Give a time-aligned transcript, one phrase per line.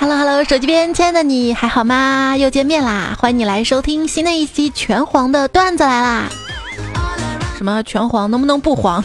[0.00, 2.36] Hello Hello，手机边亲爱的你还好吗？
[2.36, 3.16] 又见面啦！
[3.18, 6.28] 欢迎你来收听新的一期拳皇的段子来啦！
[7.56, 9.02] 什么拳皇能不能不黄？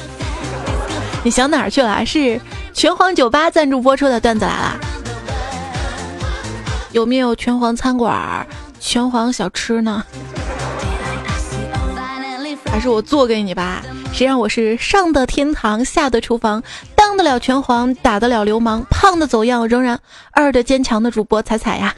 [1.23, 2.05] 你想哪儿去了？
[2.05, 2.39] 是
[2.73, 4.77] 拳皇酒吧赞助播出的段子来啦！
[6.93, 8.47] 有没有拳皇餐馆、
[8.79, 10.03] 拳皇小吃呢？
[12.65, 13.81] 还是我做给你吧？
[14.13, 16.61] 谁让我是上的天堂，下的厨房，
[16.95, 19.99] 当得了拳皇，打得了流氓，胖的走样，仍然
[20.31, 21.95] 二的坚强的主播彩彩呀！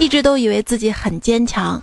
[0.00, 1.80] 一直都以为自己很坚强，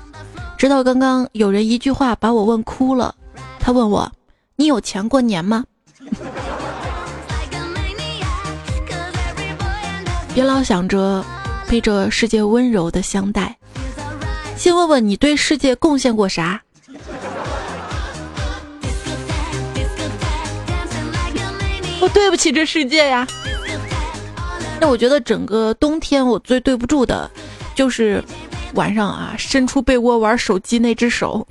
[0.57, 3.15] 直到刚刚有人一句话把我问哭了。
[3.61, 4.11] 他问我
[4.57, 5.63] ：“你有钱过年吗？”
[10.33, 11.23] 别老想着
[11.71, 13.57] 被这世界温柔的相待，
[14.57, 16.61] 先问问你对世界贡献过啥。
[22.01, 23.25] 我对不起这世界呀！
[24.81, 27.31] 那我觉得整个冬天我最对不住的，
[27.73, 28.21] 就是
[28.73, 31.47] 晚上啊伸出被窝玩手机那只手，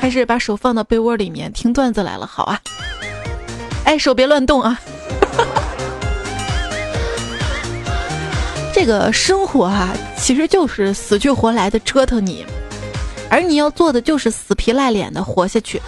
[0.00, 2.24] 还是把手放到被窝里面听段子来了。
[2.24, 2.60] 好啊，
[3.82, 4.80] 哎，手别乱动啊！
[8.74, 12.44] 这个生活哈，其实就是死去活来的折腾你。
[13.30, 15.80] 而你要做的就是死皮赖脸的活下去。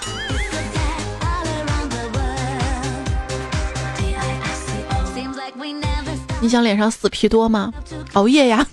[6.41, 7.73] 你想脸上死皮多吗？
[8.13, 8.67] 熬夜呀！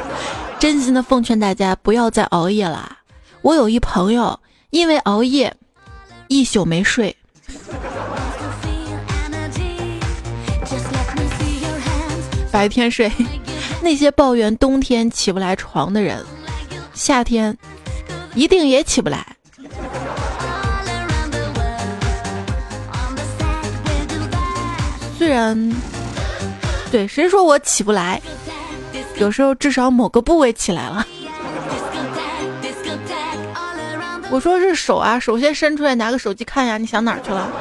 [0.60, 2.98] 真心的奉劝大家不要再熬夜了。
[3.40, 4.38] 我有一朋友
[4.70, 5.54] 因为熬夜
[6.28, 7.16] 一宿没睡，
[12.52, 13.10] 白天睡。
[13.84, 16.24] 那些抱怨冬天起不来床的人，
[16.94, 17.54] 夏天。
[18.34, 19.24] 一定也起不来。
[25.18, 25.72] 虽然，
[26.90, 28.20] 对谁说我起不来？
[29.18, 31.06] 有时候至少某个部位起来了。
[34.30, 36.78] 我说是手啊，手先伸出来，拿个手机看呀。
[36.78, 37.52] 你想哪儿去了？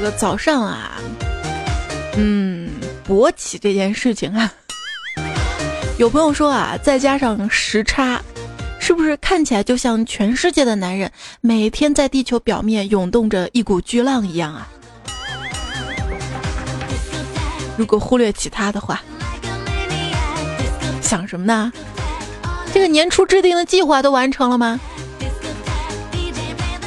[0.00, 0.92] 这个早上啊，
[2.16, 2.70] 嗯，
[3.06, 4.50] 勃起这件事情啊，
[5.98, 8.18] 有朋友说啊，再加上时差，
[8.78, 11.12] 是不是看起来就像全世界的男人
[11.42, 14.66] 每天在地球表面涌动着一股巨浪一样啊？
[17.76, 19.02] 如果忽略其他的话，
[21.02, 21.70] 想什么呢？
[22.72, 24.80] 这个年初制定的计划都完成了吗？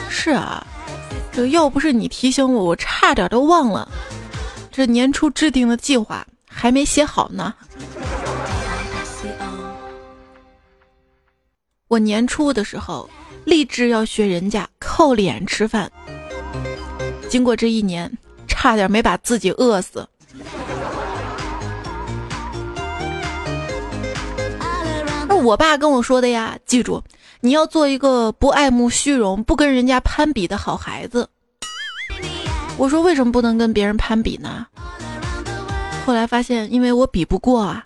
[0.09, 0.65] 是啊。
[1.35, 3.89] 这要不是你提醒我，我差点都忘了。
[4.71, 7.53] 这年初制定的计划还没写好呢。
[11.87, 13.09] 我年初的时候
[13.45, 15.91] 立志要学人家靠脸吃饭，
[17.29, 18.11] 经过这一年，
[18.47, 20.07] 差点没把自己饿死。
[25.27, 27.03] 那我爸跟我说的呀，记住。
[27.45, 31.27] 你要做一个不爱慕虚荣、不跟人家攀比的好孩子。
[32.77, 34.65] 我说为什么不能跟别人攀比呢？
[36.05, 37.85] 后来发现，因为我比不过啊。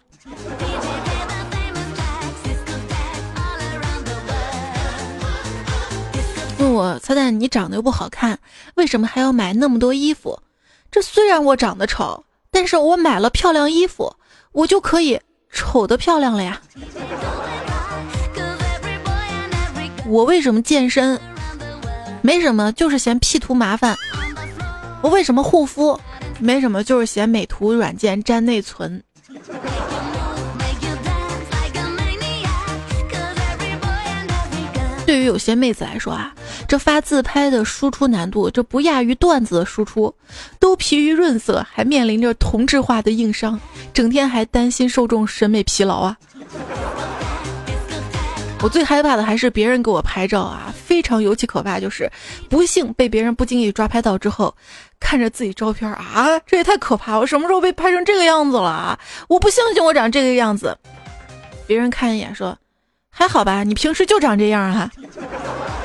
[6.59, 8.37] 问我彩彩，你长得又不好看，
[8.75, 10.39] 为什么还要买那么多衣服？
[10.91, 14.15] 这虽然我长得丑，但是我买了漂亮衣服，
[14.51, 15.19] 我就可以
[15.51, 16.61] 丑的漂亮了呀。
[20.07, 21.19] 我为什么健身？
[22.21, 23.95] 没什么，就是嫌 P 图麻烦。
[25.01, 25.99] 我为什么护肤？
[26.39, 29.03] 没什么，就是嫌美图软件占内存。
[35.05, 36.33] 对于有些妹子来说啊，
[36.67, 40.13] 这发自拍的输出难度，这不亚于段子的输出，
[40.59, 43.59] 都疲于润色，还面临着同质化的硬伤，
[43.93, 46.17] 整天还担心受众审美疲劳啊。
[48.59, 52.11] 我最害怕的还是别人给我拍照啊，非常尤其可怕，就是
[52.49, 54.53] 不幸被别人不经意抓拍到之后，
[54.99, 57.19] 看着自己照片啊，这也太可怕！
[57.19, 58.99] 我什么时候被拍成这个样子了啊？
[59.29, 60.75] 我不相信我长这个样子。
[61.67, 62.57] 别人看一眼说，
[63.11, 64.91] 还好吧，你平时就长这样啊。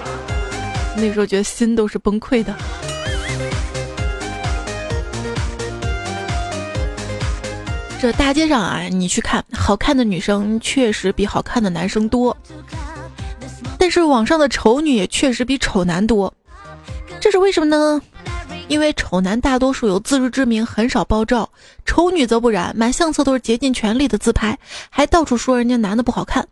[0.97, 2.55] 那时候觉得心都是崩溃的。
[8.03, 12.37] 这大街上啊，你去看，好看的女生确实比好看的男生多，
[13.79, 16.35] 但是网上的丑女也确实比丑男多，
[17.21, 18.03] 这是为什么呢？
[18.67, 21.49] 因为丑男大多数有自知之明，很少爆照；
[21.85, 24.59] 丑女则不然，满相册都是竭尽全力的自拍，
[24.91, 26.45] 还到处说人家男的不好看。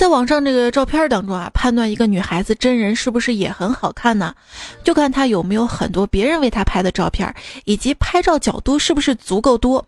[0.00, 4.34] 在网上这个照片当中啊，判断一个女孩子真人是不是也很好看呢？
[4.82, 7.34] 就看她有没有很多别人为她拍的照片，
[7.66, 9.84] 以及拍照角度是不是足够多。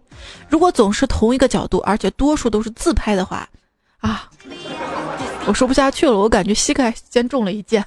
[0.51, 3.49] 如果总是同一个角度，而且多数都是自拍的话，
[4.01, 4.29] 啊，
[5.47, 7.83] 我说不下去了，我感觉膝盖先中了一箭。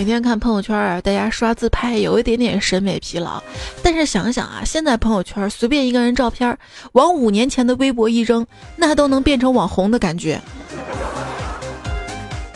[0.00, 3.38] 每天看朋友圈啊，大家刷自拍，有一点点审美疲劳。
[3.82, 6.56] 但是想想啊，现在朋友圈随便一个人照片，
[6.92, 10.40] 往五年前的微博一扔，那都能变成网红的感觉。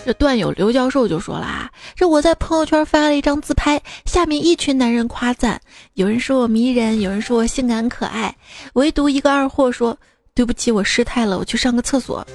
[0.07, 5.61] 这段友刘教授就说了啊，这我在朋友圈发了一张自拍，下面一群男人夸赞，
[5.93, 8.35] 有人说我迷人，有人说我性感可爱，
[8.73, 9.95] 唯独一个二货说
[10.35, 12.27] 对不起，我失态了，我去上个厕所。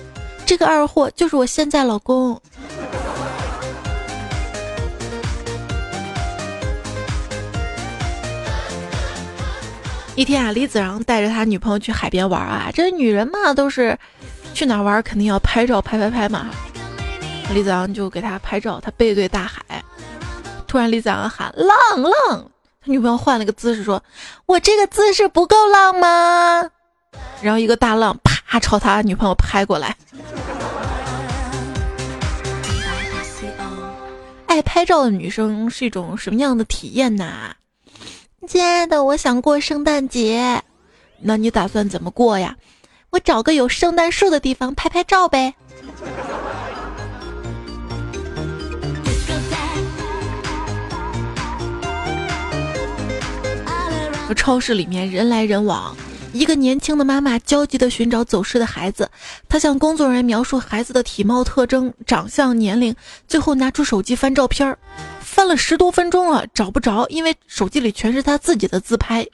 [0.46, 2.40] 这个二货就是我现在老公。
[10.16, 12.70] 一天啊，李子昂带着他女朋友去海边玩啊。
[12.74, 13.98] 这女人嘛，都是
[14.54, 16.50] 去哪玩肯定要拍照，拍拍拍嘛。
[17.54, 19.84] 李子昂就给他拍照，他背对大海。
[20.68, 21.70] 突然，李子昂喊浪
[22.02, 22.52] 浪，
[22.84, 24.04] 他女朋友换了个姿势说
[24.46, 26.70] ：“我这个姿势不够浪吗？”
[27.42, 29.96] 然后一个大浪啪朝他女朋友拍过来。
[34.48, 37.56] 爱拍照的女生是一种什么样的体验呢？
[38.48, 40.64] 亲爱的，我想过圣诞节，
[41.20, 42.56] 那你打算怎么过呀？
[43.10, 45.54] 我找个有圣诞树的地方拍拍照呗。
[54.36, 55.96] 超市里面人来人往，
[56.34, 59.10] 一个年轻的妈妈焦急地寻找走失的孩子，
[59.50, 62.96] 她向工作人员描述孩子的体貌特征、长相、年龄，
[63.28, 64.78] 最后拿出手机翻照片儿。
[65.30, 69.26] 翻了十多分钟了，找不着，因为手机里全是他自己的自拍。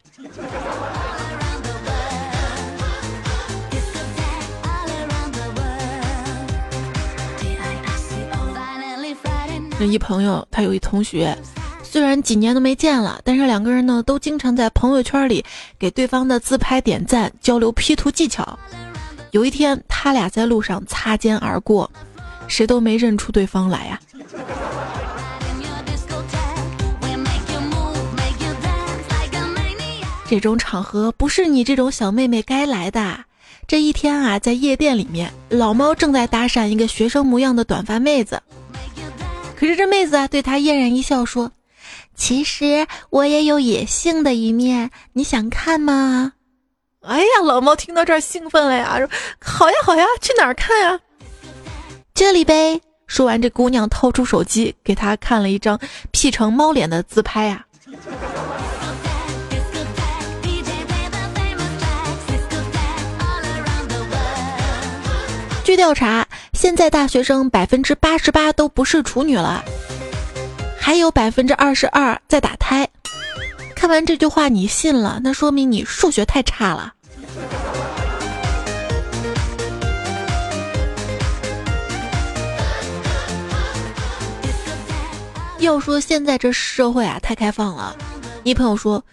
[9.80, 11.36] 那一朋友，他有一同学，
[11.82, 15.44] 虽然几年都没见了，但是两个人呢，都经常在朋友圈里
[15.80, 18.60] 给对方的自拍点赞，交流 P 图技巧。
[19.32, 21.90] 有一天，他俩在路上擦肩而过，
[22.48, 24.00] 谁都没认出对方来呀。
[30.28, 33.26] 这种场合不是你这种小妹妹该来的。
[33.68, 38.42] 这一天啊，在夜店里面，老猫正在搭讪一个学生模样的短发妹子。
[39.56, 41.52] 可是这妹子啊，对他嫣然一笑，说
[42.16, 46.34] ：“其实我也有野性的一面，你想看吗？”
[47.02, 51.00] 哎呀，老猫听到这儿兴奋了呀，说：“好呀，好呀，去哪儿看呀？”
[52.14, 52.82] 这里呗。
[53.08, 55.80] 说完，这姑娘掏出手机给他看了一张
[56.12, 57.66] P 成猫脸的自拍呀。
[65.76, 69.64] 调查，现在大学生百分之八十八都不是处女了，
[70.80, 72.88] 还有百分之二十二在打胎。
[73.76, 76.94] 看完这句话你信了，那说明你数学太差了。
[85.60, 87.96] 要说现在这社会啊，太开放了。
[88.44, 89.04] 一朋友说：“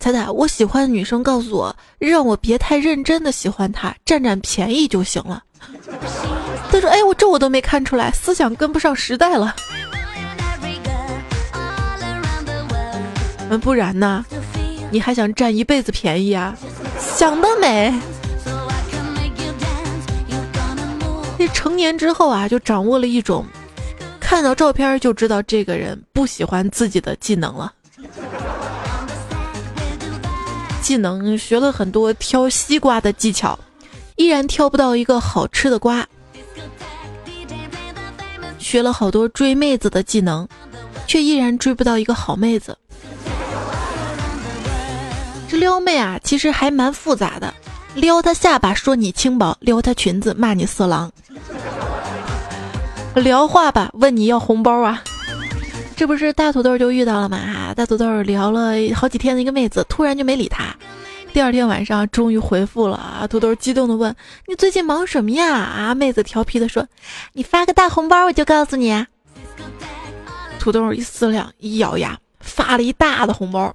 [0.00, 5.42] 彩彩，我喜欢的女生告诉我，让我别太认真的喜欢她，占占便宜就行了。”
[6.70, 9.54] 他说：“哎，我这我都没看出来，思想跟不上时代了。
[13.50, 14.24] 嗯，不然呢？
[14.90, 16.56] 你还想占一辈子便宜啊？
[16.98, 17.92] 想得美！
[21.38, 23.44] 这成年之后啊，就掌握了一种
[24.20, 27.72] 看到照片就知道这个人不喜欢自己的技能了。
[30.84, 33.58] 技能学了很多挑西瓜的技巧。”
[34.16, 36.06] 依然挑不到一个好吃的瓜，
[38.60, 40.46] 学了好多追妹子的技能，
[41.08, 42.78] 却依然追不到一个好妹子。
[45.48, 47.52] 这撩妹啊，其实还蛮复杂的。
[47.94, 51.10] 撩她下巴说你轻薄，撩她裙子骂你色狼。
[53.16, 55.02] 聊话吧，问你要红包啊。
[55.96, 57.72] 这不是大土豆就遇到了吗？
[57.74, 60.74] 大土豆聊了好几天的一个妹子，突然就没理他。
[61.32, 63.26] 第二天晚上终于回复了啊！
[63.26, 64.14] 土豆激动的问
[64.46, 66.86] ：“你最近忙什么呀？”啊，妹子调皮的说
[67.32, 69.04] ：“你发个大红包，我就告诉你。”
[70.60, 73.74] 土豆一思量，一咬牙，发了一大的红包。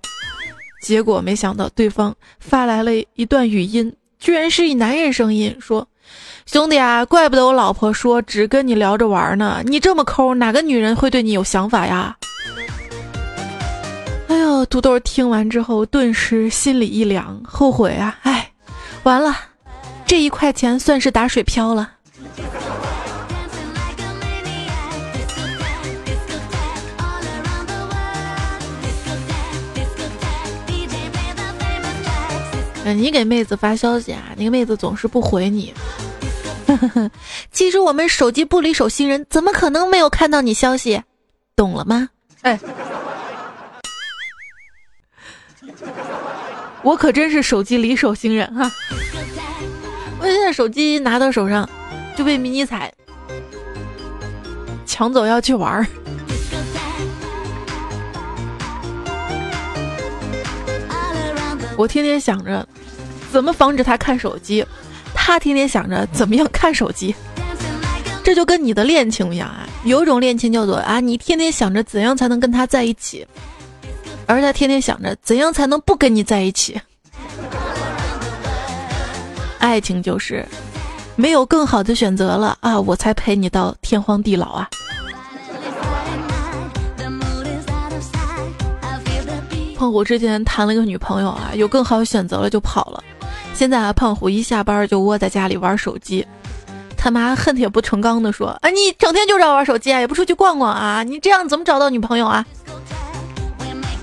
[0.81, 5.85] 结果没想到对方发来了一段语音，居然是以男人声音说
[6.45, 12.15] ：“兄弟啊，怪不得我老婆说只跟你聊着玩呢，你这么抠，哪个女人会对你有想法呀？”
[14.27, 18.17] 哎呦，土豆听完之后顿时心里一凉，后悔啊！
[18.23, 18.51] 哎，
[19.03, 19.35] 完了，
[20.05, 21.91] 这一块钱算是打水漂了。
[32.98, 35.74] 你给妹子发消息啊，那个妹子总是不回你。
[37.51, 41.01] 其实我们手机不离手新人，怎么可能没有看到你消息？
[41.55, 42.10] 懂了吗？
[42.41, 42.60] 哎。
[46.81, 48.72] 我可真是手机离手新人哈！
[50.22, 51.69] 我现在手机拿到手上，
[52.15, 52.93] 就被迷你彩
[54.86, 55.86] 抢走要去玩儿。
[61.77, 62.67] 我天天想着
[63.31, 64.65] 怎么防止他看手机，
[65.13, 67.13] 他天天想着怎么样看手机。
[68.24, 73.25] 这就跟你的恋情一样啊，有一种恋情叫做啊，你天天想着怎样才能跟他在一起。
[74.25, 76.79] 而他天天想着怎样才能不跟你在一起。
[79.57, 80.45] 爱情就是
[81.15, 84.69] 没有更好的选择了啊，我才陪你到天荒地老啊。
[89.75, 93.03] 胖虎之前谈了个女朋友啊，有更好的选择了就跑了。
[93.59, 96.25] 现在啊，胖虎一下班就窝在家里玩手机。
[96.95, 102.45] 他妈恨铁不成钢的说：“啊，你整天就知道玩手机啊，也不出去逛逛啊，你这样怎么找到女朋友啊？”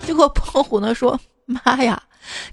[0.04, 2.02] 结果胖虎呢说：“妈呀，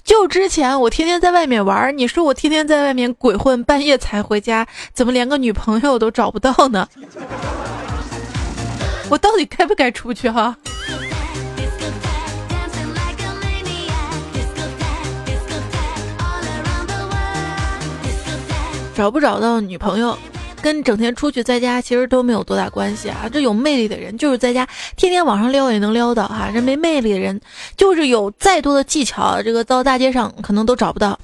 [0.05, 6.87] 就之前我天天在外面玩，你说我天天在外面鬼混，半夜才回家，怎么连个女朋友都找不到呢？
[9.09, 10.55] 我到底该不该出去哈？
[18.95, 20.17] 找不找到女朋友？”
[20.63, 23.27] 跟整天出去在家其实都没有多大关系啊！
[23.29, 27.37] 这有魅力的人就是在家天天网上撩也能撩到哈，这没魅力的人
[27.75, 31.19] 就是有再多的技巧，这个到大街上可能都找不到。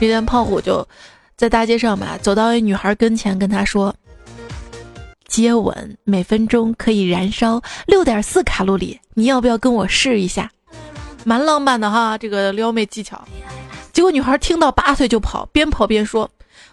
[0.00, 0.88] 这天胖虎就
[1.36, 3.94] 在大街上吧，走到一女孩跟前，跟她说
[5.28, 10.50] ：“接吻每分钟可以燃烧六点四卡路里，你要不要跟我试一下？”
[11.26, 13.22] 蛮浪漫的哈，这个撩妹技巧。
[13.92, 16.30] 结果女孩听到拔腿就跑，边跑边说：“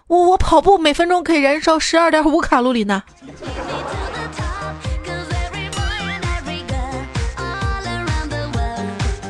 [0.07, 3.03] 我我跑步每分钟可以燃烧十二点五卡路里呢。”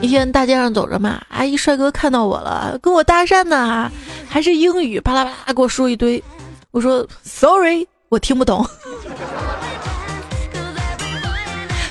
[0.01, 3.91] 一天大街上走着嘛，阿姨帅哥看到我了，跟我搭讪呢，
[4.29, 6.23] 还是英语，巴拉巴拉给我说一堆。
[6.71, 8.65] 我说：“Sorry，我听不懂。”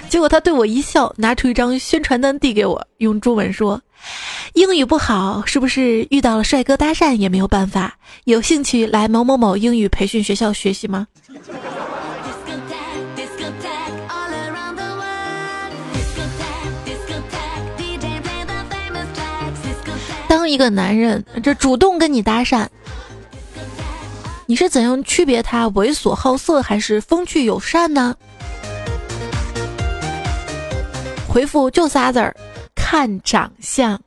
[0.08, 3.78] 结果他对我一笑，拿出一张宣传单递给我，用中文说。
[4.54, 7.94] 英语不好，是不是遇到了帅哥搭讪也没有办法？
[8.24, 11.06] 有兴趣来某某某英语培训学校学习吗？
[20.26, 22.66] 当一个男人这主动跟你搭讪，
[24.46, 28.14] 你是怎样区别他猥琐好色还是风趣友善呢？
[31.28, 32.34] 回复就仨字儿。
[32.74, 34.00] 看长相，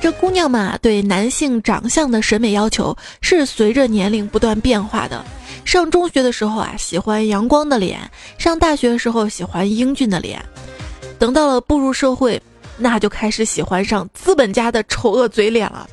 [0.00, 5.22] 这姑娘们啊，对男性长相的审美要求是随着年龄不断变化的。
[5.64, 7.98] 上中学的时候啊，喜欢阳光的脸；
[8.38, 10.40] 上大学的时候，喜欢英俊的脸；
[11.18, 12.40] 等到了步入社会，
[12.78, 15.88] 那就开始喜欢上资本家的丑恶嘴脸了。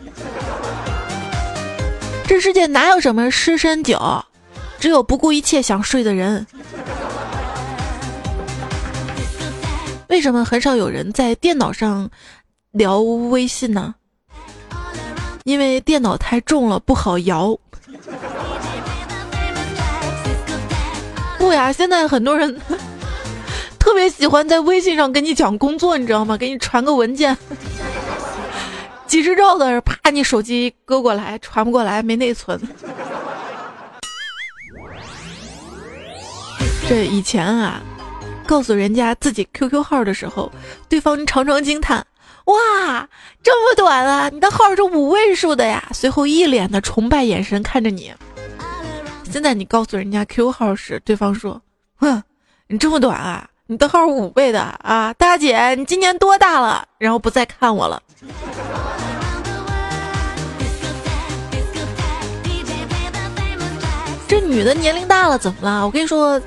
[2.26, 4.00] 这世界哪有什么湿身酒，
[4.80, 6.48] 只有不顾一切想睡的人。
[10.08, 12.10] 为什么很少有人在电脑上
[12.78, 13.96] 聊微信呢？
[15.46, 17.58] 因为电脑太重了，不好摇。
[21.40, 22.62] 不呀，现在很多人
[23.80, 26.38] 特别喜欢在微信上跟你讲工作，你知道吗？
[26.38, 27.36] 给你传个文件，
[29.08, 32.60] 几十兆的，啪，你手机搁过来，传不过来，没内存。
[36.88, 37.82] 这以前啊。
[38.46, 40.50] 告诉人家自己 QQ 号的时候，
[40.88, 42.08] 对方常常惊叹
[42.48, 43.08] ：“哇，
[43.44, 44.30] 这么短啊！
[44.30, 48.14] 你的号是五位数的呀！”随后一脸的崇拜眼神看着你。
[49.30, 51.62] 现在你告诉人家 Q 号时，对方说
[52.00, 52.24] ：“哼，
[52.68, 53.50] 你这么短啊？
[53.68, 56.88] 你的号五倍的啊，大姐，你今年多大了？
[56.98, 58.02] 然后不再看我了。
[64.26, 65.86] 这女的年龄大了怎么了？
[65.86, 66.40] 我跟你说，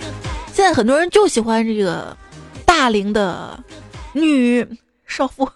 [0.52, 2.16] 现在很多人就喜欢这个
[2.64, 3.62] 大龄的
[4.14, 4.66] 女
[5.07, 5.47] 少妇，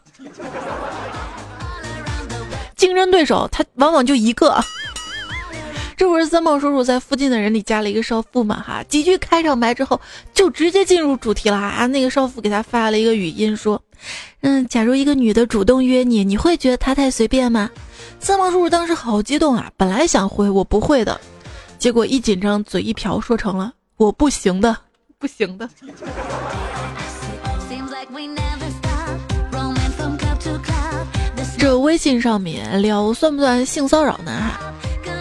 [2.77, 4.63] 竞争对手他往往就一个。
[5.97, 8.61] 这不是三毛叔叔在附近的人里加了一个少妇嘛？
[8.61, 10.01] 哈，几句开场白之后，
[10.35, 11.87] 就直接进入主题了啊！
[11.87, 13.81] 那个少妇给他发了一个语音说
[14.43, 17.71] ：“嗯，假如一个女的主动约你，你会觉得她太随便吗？”
[18.19, 21.19] 三毛叔叔当时好激动啊，本来想回我不会的，
[21.79, 24.77] 结果一紧张嘴一瓢，说成了我不行的，
[25.17, 25.71] 不行的。
[31.65, 34.31] 这微信上面聊算不算性骚扰呢？
[34.33, 34.75] 哈？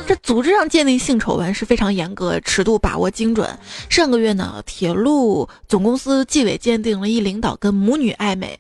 [0.06, 3.58] 这组织上鉴定性丑闻是非常严格，尺度把握精准。
[3.88, 8.60] 上个月呢，铁路总公司纪委鉴定了一领导跟母女暧昧，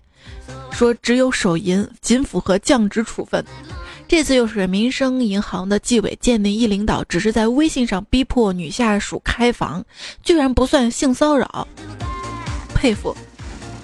[0.71, 3.43] 说只有手淫，仅符合降职处分。
[4.07, 9.83] 这次又是民生银行的纪委鉴定一领导只是在微信上逼迫女下属开房，
[10.23, 11.67] 居然不算性骚扰，
[12.73, 13.13] 佩服，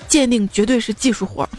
[0.08, 1.50] 鉴定绝对是技术活儿。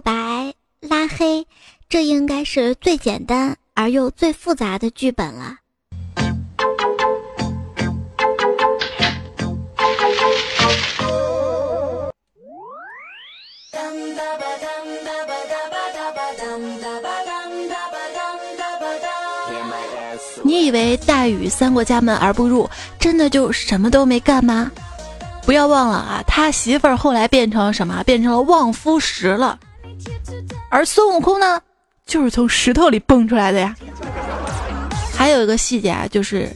[0.00, 1.46] 白拉黑，
[1.88, 5.56] 这应该是最简单而又最复杂的剧本了。
[20.42, 24.70] 你以为大禹三过家门而不入，真的就什么都没干吗？
[25.44, 28.02] 不要忘了啊，他媳妇儿后来变成什么？
[28.04, 29.58] 变成了望夫石了。
[30.70, 31.60] 而孙悟空呢，
[32.06, 33.74] 就是从石头里蹦出来的呀。
[35.14, 36.48] 还有一个细节啊，就是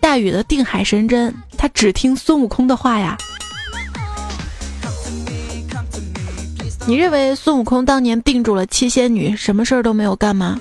[0.00, 3.16] 大禹的定海神针，他只听孙悟空的话呀。
[6.86, 10.58] 你认为孙悟空当年定住了七仙女，什么事儿都没有干吗？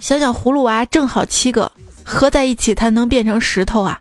[0.00, 1.70] 想想葫芦娃正好七个，
[2.02, 4.00] 合在一起才能变成石头啊。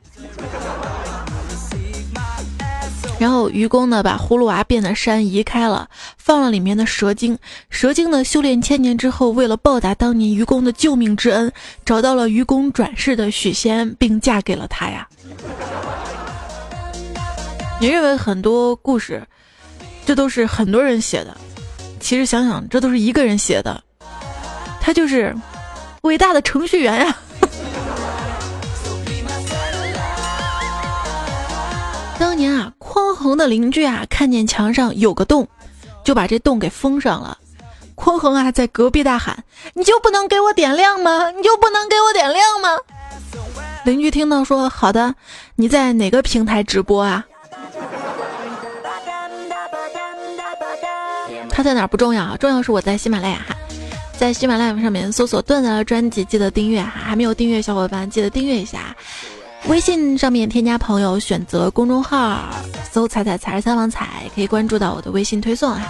[3.20, 7.38] 然后愚公呢，把葫芦娃变的山移开了，放了里面的蛇精。
[7.70, 11.52] 蛇精呢，修炼千年之后，为了报答当年愚公的救命之恩，
[11.84, 15.08] 找到了愚公转世的许仙，并嫁给了他呀。
[17.80, 19.26] 你认为很多故事，
[20.06, 21.36] 这都是很多人写的？
[22.00, 23.84] 其实想想，这都是一个人写的，
[24.80, 25.36] 他就是
[26.02, 27.18] 伟大的程序员呀。
[32.20, 35.48] 当年啊，匡衡的邻居啊，看见墙上有个洞，
[36.04, 37.38] 就把这洞给封上了。
[37.96, 41.32] 匡衡啊，在隔壁大喊：“你就不能给我点亮吗？
[41.32, 42.70] 你就不能给我点亮吗？”
[43.86, 45.14] 邻居听到说：“好的，
[45.56, 47.26] 你在哪个平台直播啊？”
[51.50, 53.56] 他在哪不重要，重要是我在喜马拉雅哈，
[54.18, 58.96] 在喜马拉雅上面搜索段子的专辑，记得订阅哈，还没有订阅小伙伴记得订阅一下。
[59.68, 62.40] 微信上面添加朋友，选择公众号，
[62.90, 65.86] 搜“彩彩彩是三王彩”，可以关注到我的微信推送啊。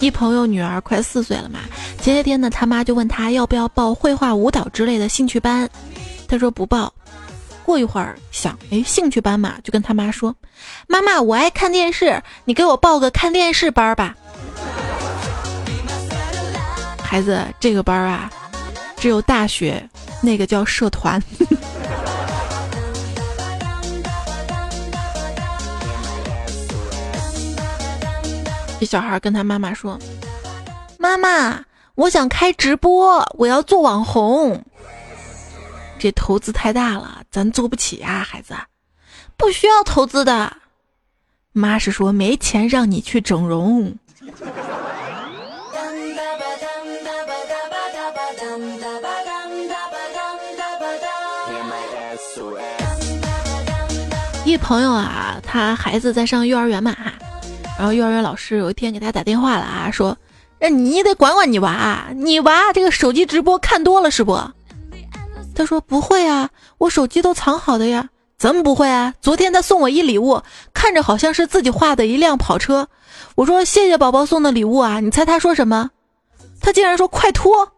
[0.00, 1.60] 一朋友女儿快四岁了嘛，
[2.00, 5.68] 前些天呢，他妈就问他要不要报绘画、舞蹈之类的兴趣班，
[6.26, 6.92] 他说不报。
[7.64, 10.34] 过一会儿想，哎，兴趣班嘛，就跟他妈说
[10.88, 14.14] ：“妈妈，我爱看电视，你给我报个看电视班吧。”
[17.00, 18.28] 孩子，这个班啊，
[18.96, 19.88] 只有大学
[20.20, 21.22] 那个叫社团。
[28.78, 29.98] 这小孩跟他妈妈说
[30.98, 34.62] ：“妈妈，我想开直播，我要做网红。
[35.98, 38.54] 这投资太大了，咱做不起呀，孩子。
[39.36, 40.58] 不需要投资的。
[41.52, 43.96] 妈是说没钱让你去整容。”
[54.44, 56.94] 一朋友啊，他孩子在上幼儿园嘛。
[57.78, 60.16] 然后幼儿园老师有一天给他打电话了啊，说
[60.60, 64.40] ：“那你得管管你娃，你娃这个手机直播看多了是不？”
[65.54, 68.08] 他说：“不会啊，我手机都藏好的呀。”
[68.38, 69.14] 怎么不会啊？
[69.22, 70.42] 昨天他送我一礼物，
[70.74, 72.86] 看着好像是自己画的一辆跑车。
[73.34, 75.90] 我说：“谢谢宝宝送的礼物啊！”你猜他说什么？
[76.60, 77.72] 他竟然说：“快脱！”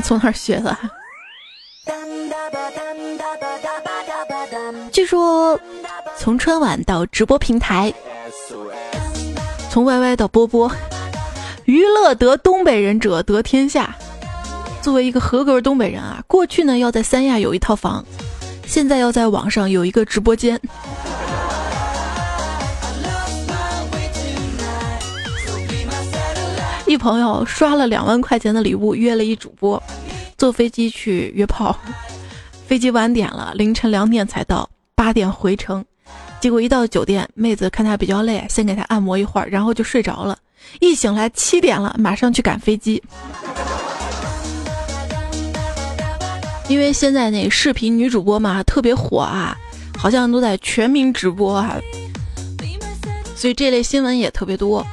[0.04, 0.76] 从哪儿学的？
[4.92, 5.58] 据说，
[6.16, 7.92] 从春晚到直播平台，
[9.70, 10.70] 从 YY 到波波，
[11.64, 13.94] 娱乐得东北人者得天下。
[14.80, 18.04] 作为一个合格东北人啊，过去呢要在三亚有一套房，
[18.66, 20.60] 现在要在网上有一个直播间。
[26.88, 29.80] 一朋友刷了两万块钱的礼物，约了一主播，
[30.38, 31.78] 坐飞机去约炮。
[32.66, 35.84] 飞机晚点了，凌晨两点才到，八点回程。
[36.40, 40.38] 结果一到酒店，妹子看他比较累，先给他按摩一会儿，然后就睡着了。
[40.80, 43.02] 一醒来七点了，马上去赶飞机。
[46.68, 49.54] 因为现在那视频女主播嘛特别火啊，
[49.98, 51.78] 好像都在全民直播啊，
[53.36, 54.86] 所以这类新闻也特别多。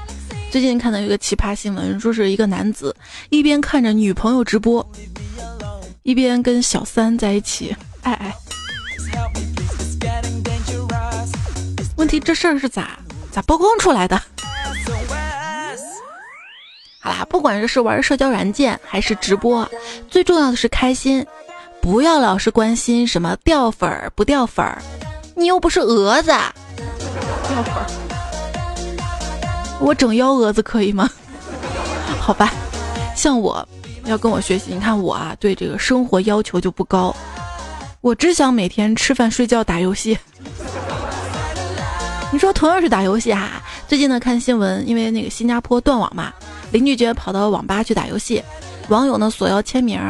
[0.56, 2.96] 最近看到一个奇葩新闻，说是一个男子
[3.28, 4.90] 一边看着女朋友直播，
[6.04, 8.34] 一边跟小三在一起，爱爱。
[11.98, 12.98] 问题这事儿是咋
[13.34, 14.16] 咋曝光出来的？
[17.02, 19.70] 好啦，不管是玩社交软件还是直播，
[20.10, 21.28] 最重要的是开心，
[21.82, 24.82] 不要老是关心什么掉粉儿不掉粉儿，
[25.36, 28.05] 你又不是蛾子，掉粉儿。
[29.86, 31.08] 我整幺蛾子可以吗？
[32.20, 32.52] 好吧，
[33.16, 33.64] 像我
[34.06, 37.16] 要跟我学习，你看我啊，对这个生活要求就不高，
[38.02, 40.18] 我只想每天吃饭睡觉打游戏。
[42.34, 46.34] 你说同样是打游戏哈，最近呢看新闻，因为那个新加坡断网嘛，
[46.72, 48.42] 邻居觉得跑到网吧去打游戏，
[48.90, 50.02] 网友呢索要签名，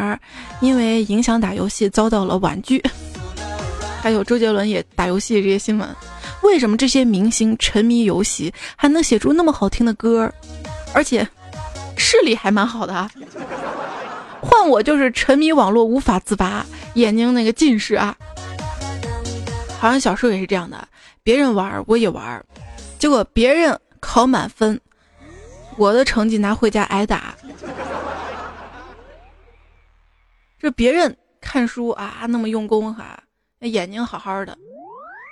[0.61, 2.81] 因为影响打游戏遭到了婉拒。
[4.01, 5.85] 还有周杰伦也打游戏这些新闻。
[6.45, 10.31] 为什么这些明星沉迷游戏还能写出那么好听的歌，
[10.93, 11.27] 而且
[11.97, 12.93] 视力还蛮好的？
[12.93, 13.09] 啊？
[14.41, 18.15] 换我就是沉迷网络无法自拔，眼睛那个近视啊。
[19.79, 20.87] 好像小时候也是这样的，
[21.23, 22.45] 别人玩我也玩，
[22.99, 24.79] 结果别人考满分，
[25.77, 27.35] 我的成绩拿回家挨打。
[30.59, 33.19] 这别人看书啊那么用功哈，
[33.61, 34.55] 眼睛好好的，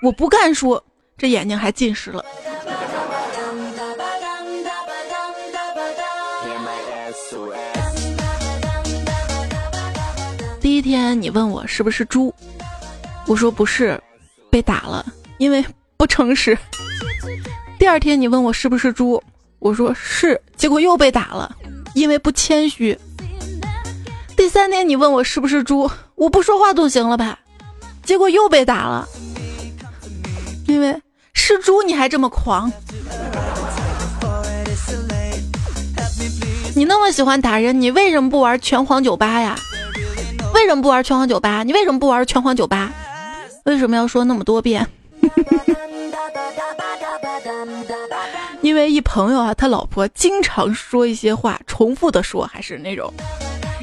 [0.04, 0.82] 我不看书。
[1.18, 2.24] 这眼睛还近视了。
[10.60, 12.34] 第一天你问我是不是猪，
[13.28, 14.02] 我说不是，
[14.50, 15.06] 被打了，
[15.38, 15.64] 因为
[15.98, 16.58] 不诚实。
[17.78, 19.22] 第二天你问我是不是猪，
[19.60, 21.56] 我说是，结果又被打了，
[21.94, 22.98] 因为不谦虚。
[24.36, 27.40] 第三天你问我是不是猪，我不说话总行了吧，
[28.04, 29.08] 结果又被打了。
[30.74, 31.00] 因为
[31.36, 32.72] 是猪你还这么狂，
[36.76, 39.56] 你那么喜欢打人，你为什么不玩拳皇酒吧呀？
[40.56, 41.62] 为什么不玩拳皇酒吧？
[41.62, 42.92] 你为什么不玩拳皇酒吧？
[43.66, 44.88] 为什么要说那么多遍？
[48.62, 53.14] 因为一朋友啊，他老婆经常说一些话，重复的说，还是那种，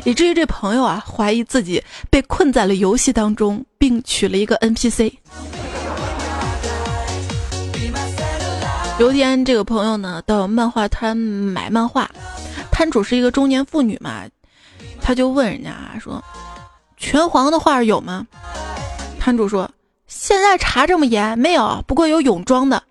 [0.05, 5.13] 以至于这朋友啊，怀疑自己被困在了游戏当中，并取了一个 NPC。
[9.01, 12.11] 有一天，这个朋友呢到漫画摊买漫画，
[12.71, 14.25] 摊主是一个中年妇女嘛，
[15.01, 16.23] 他就问人家说
[16.99, 18.27] ：“拳皇的画有吗？”
[19.19, 19.71] 摊主说
[20.07, 22.83] ：“现在查这么严，没有，不过有泳装的。”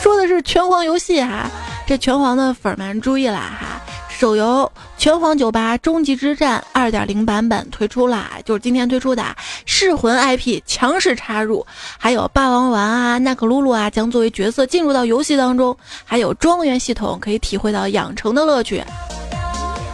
[0.00, 1.50] 说的是拳皇游戏哈，
[1.86, 3.82] 这拳皇的粉们注意啦哈。
[4.24, 9.22] 手游《拳皇九八终极之战》二点零版本推出啦，就是今天推出的
[9.66, 11.66] 噬魂 IP 强势插入，
[11.98, 18.82] 还有霸王丸啊、奈克露露啊将作为角色进入到游戏当中，还有庄园系统可以体会到养成的乐趣。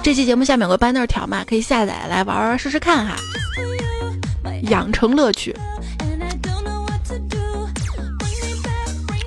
[0.00, 3.16] 这期节目下面有个 banner 条嘛，可以下载来玩玩试试看哈，
[4.70, 5.52] 养成乐趣。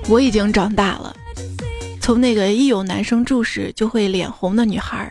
[0.08, 1.13] 我已经长大了。
[2.04, 5.10] 从那个一有男生注视就会脸红的女孩，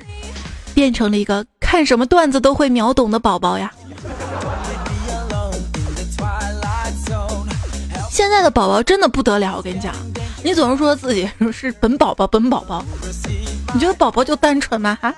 [0.76, 3.74] 变成了一个看什么段子都会秒懂的宝宝呀！
[8.12, 9.92] 现在的宝宝真的不得了，我跟你讲，
[10.44, 12.86] 你总是说自己是本宝宝，本宝宝，
[13.74, 14.96] 你觉得宝宝就单纯吗？
[15.02, 15.12] 哈！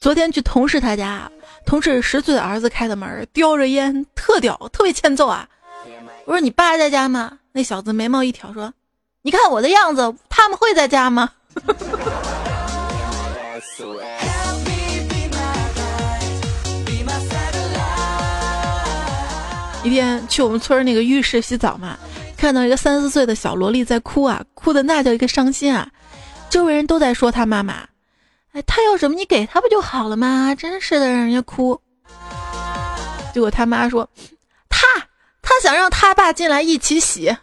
[0.00, 1.30] 昨天去同事他家，
[1.64, 5.48] 同事十岁的儿子开的门，叼着烟，特屌，特别欠揍啊！
[6.24, 7.38] 我说你爸在家吗？
[7.52, 8.74] 那小子眉毛一挑说。
[9.26, 11.28] 你看我的样子，他们会在家吗？
[19.82, 21.98] 一天去我们村那个浴室洗澡嘛，
[22.36, 25.88] 看到一个三四岁的小萝莉在哭啊，哭的那叫一个伤心啊，
[26.48, 27.84] 周围人都在说他妈妈，
[28.52, 30.54] 哎，他要什么你给他不就好了吗？
[30.54, 31.80] 真是的，让人家哭。
[33.34, 34.08] 结果他妈说，
[34.68, 34.86] 他
[35.42, 37.36] 他想让他爸进来一起洗，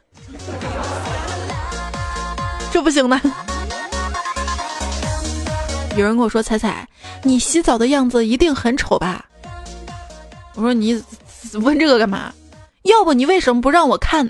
[2.74, 3.22] 这不行的。
[5.96, 6.88] 有人跟我说：“彩彩，
[7.22, 9.24] 你洗澡的样子一定很丑吧？”
[10.58, 11.00] 我说：“你
[11.62, 12.34] 问这个干嘛？
[12.82, 14.28] 要不你为什么不让我看？”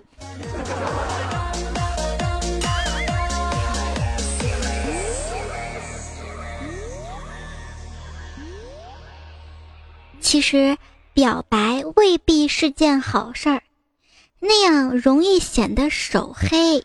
[10.20, 10.78] 其实
[11.14, 13.64] 表白未必是件好事儿，
[14.42, 16.84] 那样容易显得手黑。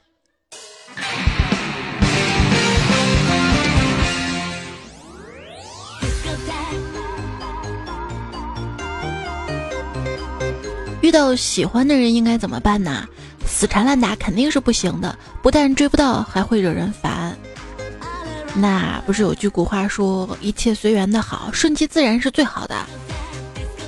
[11.09, 13.09] 遇到喜欢的人应该怎么办呢？
[13.47, 17.35] 死缠烂打肯定是不行的，不但追不到，还会惹人烦。
[18.55, 22.77] 那不是有句古话说“一切随缘的好，顺其自然是最好的”。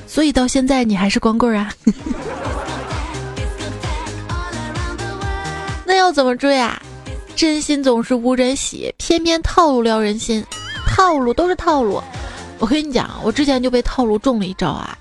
[0.08, 1.70] 所以到现在你还是光棍啊？
[5.84, 6.80] 那要怎么追啊？
[7.36, 10.42] 真心总是无人喜，偏偏套路撩人心，
[10.86, 12.02] 套路都是套路。
[12.58, 14.96] 我跟你讲，我之前就被套路中了一招啊。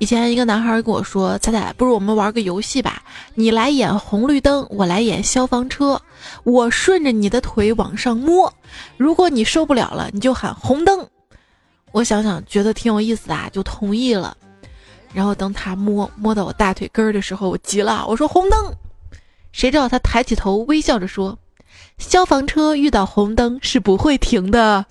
[0.00, 3.02] 以前一个男孩跟我说：“彩彩，不如我们玩个游戏吧，
[3.34, 6.00] 你来演红绿灯，我来演消防车，
[6.42, 8.50] 我顺着你的腿往上摸，
[8.96, 11.06] 如果你受不了了，你就喊红灯。”
[11.92, 14.34] 我想想觉得挺有意思啊，就同意了。
[15.12, 18.74] 然后等他摸摸到我大腿根儿的时候，我急了，我说红灯。
[19.52, 21.38] 谁知道他抬起头微笑着说
[21.98, 24.86] ：“消防车遇到红灯是不会停的。”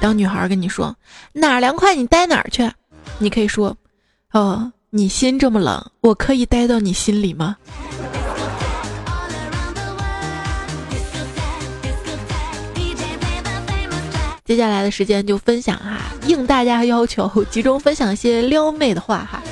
[0.00, 0.94] 当女孩跟你说
[1.32, 2.70] 哪儿凉快你待哪儿去，
[3.18, 3.76] 你可以说，
[4.32, 7.56] 哦，你心这么冷，我可以待到你心里吗？
[14.44, 19.42] 接下来的时间就分享哈，应大家要求，集中分享一些撩妹的话哈。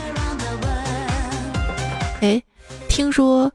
[2.23, 2.43] 哎，
[2.89, 3.53] 听说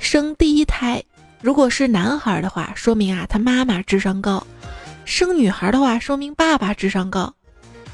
[0.00, 1.00] 生第一胎，
[1.40, 4.44] 如果是男孩的话，说明啊他妈妈智商高。
[5.06, 7.32] 生女孩的话，说明爸爸智商高。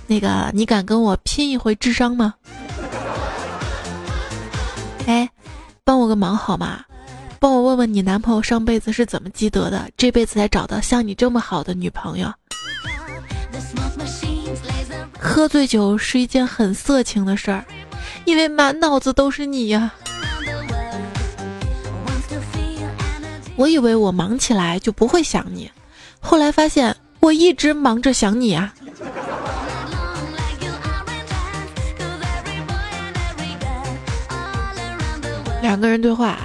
[0.07, 2.35] 那个，你敢跟我拼一回智商吗？
[5.07, 5.29] 哎，
[5.85, 6.85] 帮我个忙好吗？
[7.39, 12.33] 帮我问问你男朋友上辈子是怎么积德的，这辈子才找到像你这么好的女朋友。
[15.19, 17.65] 喝醉酒是一件很色情的事儿，
[18.25, 19.93] 因为满脑子都是你呀。
[23.57, 25.71] 我以为我忙起来就不会想你。
[26.21, 28.75] 后来发现我一直忙着想你啊。
[35.63, 36.37] 两个人对话，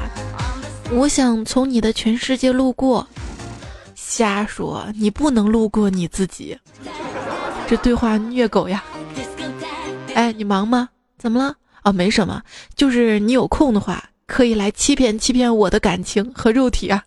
[0.92, 3.06] 我想从你的全世界路过。
[3.96, 6.56] 瞎说，你不能路过你自己。
[7.68, 8.84] 这对话虐狗呀！
[10.14, 10.90] 哎，你忙吗？
[11.18, 11.56] 怎么了？
[11.84, 12.44] 哦，没什么，
[12.76, 17.04] 就是你有空的话，可以来欺骗欺骗我的感情和肉体啊。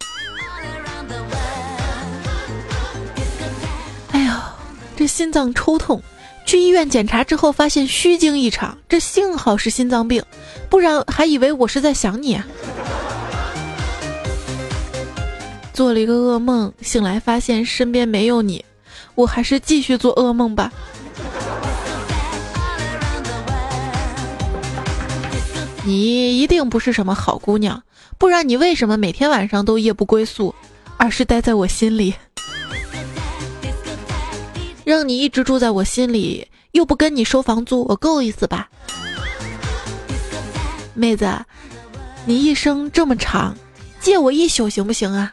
[5.01, 6.03] 这心脏抽痛，
[6.45, 8.77] 去医院检查之后发现虚惊一场。
[8.87, 10.23] 这幸好是心脏病，
[10.69, 12.35] 不然还以为我是在想你。
[12.35, 12.47] 啊
[15.73, 18.63] 做了一个噩梦，醒来发现身边没有你，
[19.15, 20.71] 我还是继续做噩梦吧。
[25.83, 27.83] 你一定不是什么好姑娘，
[28.19, 30.55] 不然你为什么每天晚上都夜不归宿，
[30.99, 32.15] 而是待在我心里？
[34.91, 38.69] 让你一直住在我心里，又不跟你收房租，我够意思吧？
[40.95, 41.33] 妹子，
[42.27, 43.57] 你一生这么长，
[44.01, 45.33] 借我一宿行不行啊？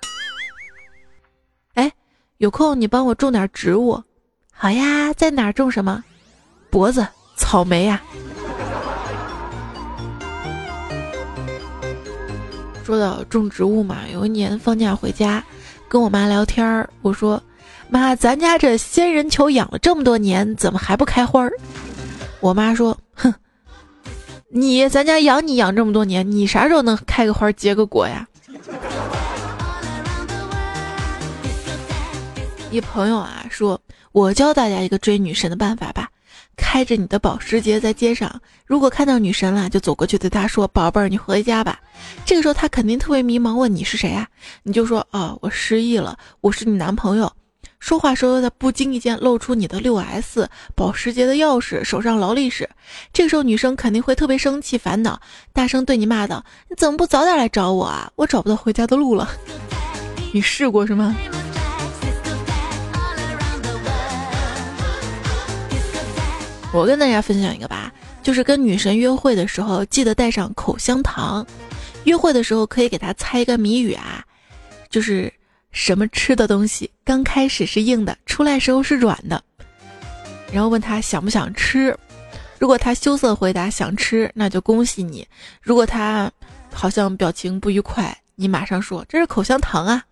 [1.73, 1.91] 哎，
[2.37, 4.03] 有空你帮我种点植物。
[4.53, 6.03] 好呀，在哪种什么？
[6.69, 7.99] 脖子，草莓呀。
[12.85, 15.43] 说到种植物嘛，有一年放假回家，
[15.89, 17.41] 跟我妈聊天儿，我说。
[17.89, 21.51] 妈，咱家这仙人球养了这么多年，怎么还不开花儿？
[22.41, 23.33] 我妈说：“哼，
[24.49, 28.27] 你咱家养你养这么多年，你啥时候能开个花结个果呀？”
[32.69, 33.79] 一朋友啊说
[34.11, 36.09] ：“我教大家一个追女神的办法吧，
[36.57, 41.79] 开着你的保时捷在街上，如果看到女神了，就走过去对她说：‘宝贝儿，你回家吧。’
[42.25, 44.27] 这个时候她肯定特别迷茫，问你是谁啊？
[44.63, 47.31] 你就说：‘哦，我失忆了，我是你男朋友。’
[47.79, 52.69] 说话时候在不经意间露出你的六 S、保时捷的钥匙、手上劳力士，
[53.13, 55.21] 这个时候女生肯定会特别生气、烦恼，
[55.53, 58.11] 大声对你骂道：“你怎么不早点来找我啊？
[58.15, 59.29] 我找不到回家的路了。
[60.33, 61.15] ”你试过是吗？
[66.73, 71.45] 我跟大家分享一个吧，就是跟女神约会的时候，记得带上口香糖。
[72.03, 74.23] 约会的时候可以给她猜一个谜语啊，
[74.89, 75.31] 就是
[75.77, 79.41] 什么吃的东西刚开始是硬的，出来时候是软的。
[80.51, 81.95] 然后问他想不想吃，
[82.57, 85.23] 如果他羞涩回答想吃，那就恭喜你；
[85.61, 86.31] 如果他
[86.73, 90.03] 好像表情不愉快，你马上说这是口香糖啊。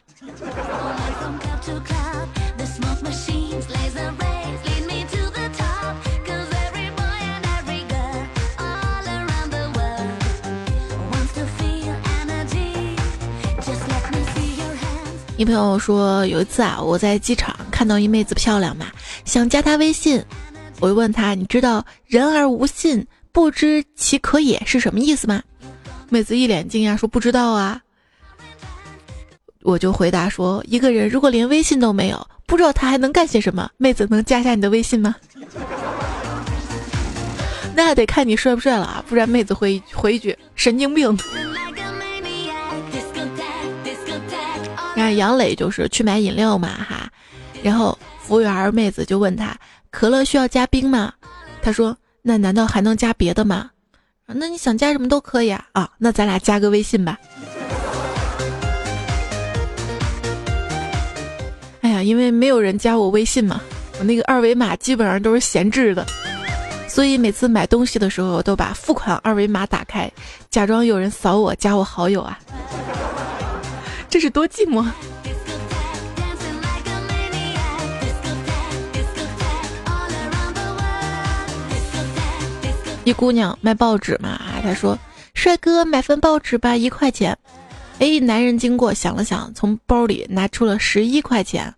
[15.38, 18.88] 一朋友说，有一次啊，我在机场看到一妹子漂亮嘛，
[19.26, 20.24] 想加她微信，
[20.80, 25.44] 我就问她，你知道“人而无信，不知其可也”是什么意思吗？
[26.10, 27.82] 妹子一脸惊讶说：“不知道啊。”
[29.62, 33.70] 我就回答说：“一个人如果连微信都没有，不知道他还能干些什么？
[33.76, 35.14] 妹子能加下你的微信吗？”
[37.76, 41.14] 那得看你帅不帅了啊，不然妹子会回一句“神经病”。
[44.96, 47.10] 然后杨磊就是去买饮料嘛哈，
[47.62, 49.56] 然后服务员妹子就问他
[49.92, 51.14] 可乐需要加冰吗？
[51.62, 53.70] 他说那难道还能加别的吗？
[54.26, 57.20] 那你想加什么都可以啊啊，那咱俩加个微信吧。
[61.82, 63.62] 哎呀，因为没有人加我微信嘛，
[64.00, 66.04] 我那个二维码基本上都是闲置的，
[66.88, 70.10] 所以每次买东西的时候都把付款二维码打开，
[70.50, 72.40] 假装有人扫我加我好友啊。
[74.16, 74.82] 这是多寂寞！
[83.04, 84.98] 一姑娘卖报纸嘛，她说
[85.36, 87.38] ：“帅哥，买份报纸吧，一块钱。”
[88.00, 91.76] 哎，男人经过想了想，从包里拿出了十一块钱。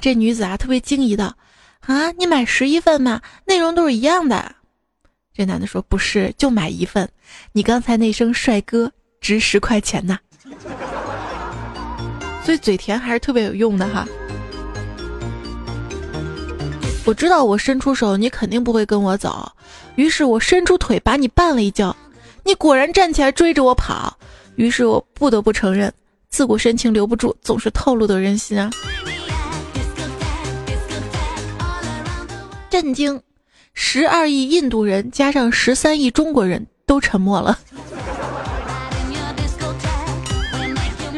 [0.00, 1.34] 这女子啊，特别惊疑的
[1.82, 3.20] ：“啊，你买十一份吗？
[3.44, 4.54] 内容都是一样的。”
[5.34, 7.10] 这男的说：“不是，就买一份。
[7.50, 10.16] 你刚才那声帅哥值十块钱呢。”
[12.44, 14.06] 所以嘴甜还是特别有用的哈。
[17.04, 19.50] 我知道我伸出手，你肯定不会跟我走，
[19.96, 21.94] 于是我伸出腿把你绊了一跤，
[22.44, 24.16] 你果然站起来追着我跑，
[24.54, 25.92] 于是我不得不承认，
[26.30, 28.70] 自古深情留不住，总是透露的人心啊。
[32.70, 33.20] 震惊，
[33.74, 37.58] 十二亿印度人加上十三亿中国人都沉默了。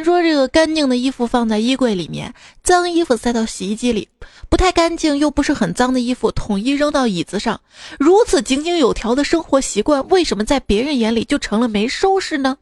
[0.04, 4.08] 说这个干净的衣服放在衣柜里面，脏衣服塞到洗衣机里，
[4.48, 7.60] 不太干净又不是很脏的衣服统一扔到椅子上。
[7.98, 12.56] 如此井井有条的生活习惯，为什么在别人眼里就成了没收拾呢？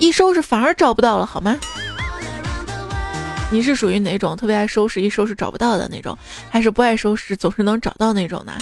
[0.00, 1.56] 一收拾反而找不到了，好吗？
[3.50, 6.16] 你是属于哪种特别爱收拾，一收拾找不到的那种，
[6.50, 8.52] 还是不爱收拾总是能找到那种呢？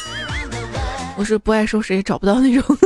[1.16, 2.76] 我是不爱收拾也找不到那种。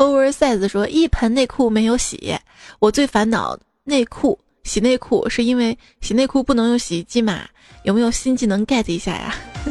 [0.00, 2.34] Oversize 说一盆内裤没有洗，
[2.78, 7.42] 我最烦恼内裤洗内裤，是因为洗内裤不能用洗衣机嘛？
[7.84, 9.34] 有没有新技能 get 一下呀？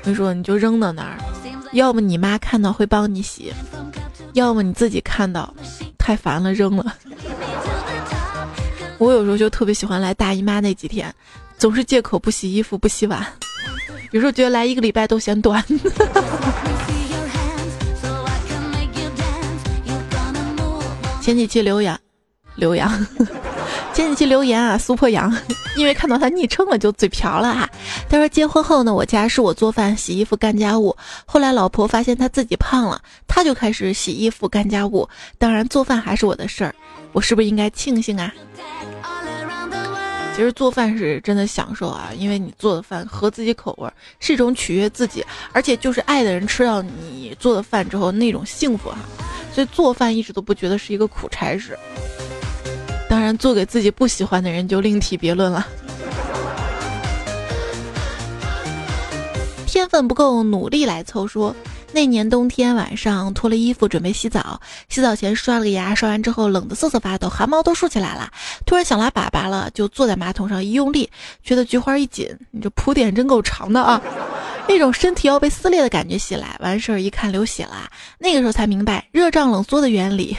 [0.00, 1.18] 我跟你说，你就扔到那儿，
[1.72, 3.52] 要么你妈看到会帮你洗，
[4.32, 5.52] 要么你自己看到
[5.98, 6.96] 太烦了扔了。
[8.96, 11.14] 我有时候就特别喜欢来大姨妈那几天，
[11.58, 13.24] 总是借口不洗衣服不洗碗。
[14.10, 15.64] 有时候觉得来一个礼拜都嫌短。
[21.22, 21.96] 前几期留言，
[22.56, 22.86] 留言，
[23.94, 25.32] 前几期留言啊，苏破阳，
[25.76, 27.70] 因为看到他昵称了就嘴瓢了哈。
[28.08, 30.96] 他说结婚后呢，我家是我做饭、洗衣服、干家务。
[31.24, 36.74] 后来老婆发现他自己胖了，他就开始洗衣服、干家务，当然做饭还是我的事儿。
[37.12, 38.34] 我是不是应该庆幸啊？
[40.34, 43.88] 其实做饭是真的享受啊，因为你做的饭合自己口味，
[44.18, 48.98] 是一种取悦自己，而且就是爱的人吃到你做的饭之后那种幸福哈。
[49.52, 51.78] 所以做饭一直都不觉得是一个苦差事。
[53.10, 55.66] 当然，做给自己不喜欢的人就另提别论了。
[59.66, 61.54] 天分不够，努力来凑说。
[61.94, 68.30] 那年冬天晚上脱了衣服准备洗澡，洗澡前刷了个牙，刷完之后冷得瑟瑟发抖，汗毛都竖起来了。
[68.64, 71.10] 突然想拉粑粑了，就坐在马桶上一用力，
[71.42, 74.00] 觉得菊花一紧，你这铺垫真够长的啊！
[74.66, 80.36] 那种身体要被撕裂的感觉袭来，完事儿一看流血了，那个时候才明白热胀冷缩的原理。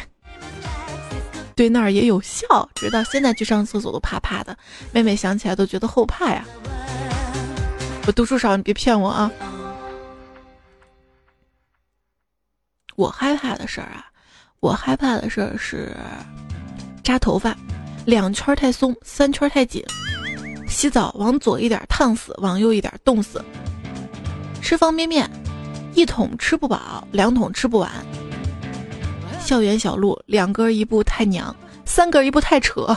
[1.55, 4.57] 对那儿也有效，直到现在去上厕所都怕怕的，
[4.91, 6.43] 妹妹想起来都觉得后怕呀。
[8.07, 9.31] 我读书少，你别骗我啊！
[12.95, 14.05] 我害怕的事儿啊，
[14.59, 15.95] 我害怕的事儿是
[17.03, 17.55] 扎头发，
[18.05, 19.81] 两圈太松，三圈太紧；
[20.67, 23.39] 洗澡往左一点烫死，往右一点冻死；
[24.61, 25.29] 吃方便面，
[25.95, 27.89] 一桶吃不饱，两桶吃不完。
[29.39, 31.53] 校园小路，两根一步太娘，
[31.85, 32.95] 三根一步太扯。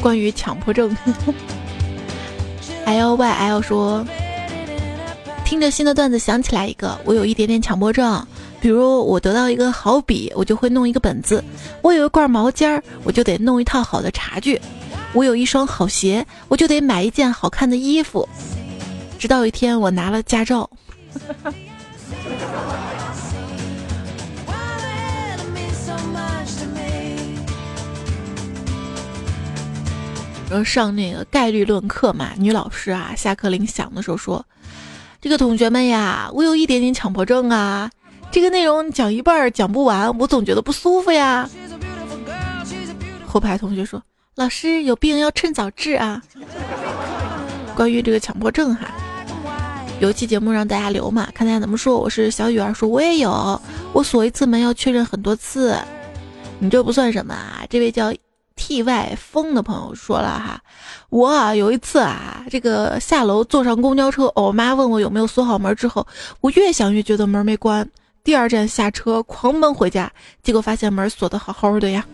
[0.00, 0.96] 关于强迫症，
[2.86, 4.06] L Y L 说，
[5.44, 8.26] 听着新的段子想起来一个，我有一点点强迫症。
[8.60, 11.40] 比如我得到一个好笔，我就会弄一个本子；
[11.80, 14.58] 我有一罐毛尖儿，我就得弄一套好的茶具；
[15.12, 18.28] 我有一双好鞋，我就得买一件好看的衣服。
[19.18, 20.68] 直到一天，我拿了驾照。
[30.50, 34.44] 然后上那个概率论课嘛，女老师啊，下课铃响的时候说
[35.20, 37.90] ：“这个同学们呀，我有一点点强迫症啊。”
[38.30, 41.48] 这个内容讲一半讲不完，我总觉得不舒服呀。
[43.26, 44.02] 后排同学说
[44.36, 46.22] ：“老师有病要趁早治啊。”
[47.76, 48.90] 关于这个强迫症哈，
[50.00, 51.98] 有一期节目让大家留嘛，看大家怎么说。
[51.98, 53.60] 我是小雨儿，说我也有，
[53.92, 55.76] 我锁一次门要确认很多次。
[56.58, 57.64] 你这不算什么啊？
[57.70, 58.12] 这位叫
[58.58, 60.60] T Y 风的朋友说了哈，
[61.08, 66.06] 我有一次啊，这个下楼坐上公交车，我妈问我有没有锁好门之后，
[66.40, 67.88] 我越想越觉得门没关。
[68.24, 72.04] 第二站下车，狂奔回家，结果发现门锁的好好的呀。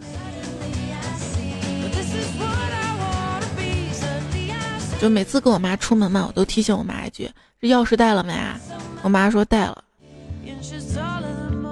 [5.01, 7.29] 就每次跟我妈出门嘛，我都提醒我妈一句
[7.61, 8.61] ：“这钥匙带了没啊？”
[9.03, 9.83] 我妈说带了，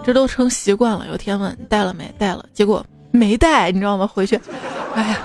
[0.05, 1.07] 这都成习惯了。
[1.07, 2.13] 有天问带了没？
[2.19, 4.07] 带了，结果没带，你知道吗？
[4.07, 4.41] 回去，
[4.97, 5.19] 哎呀。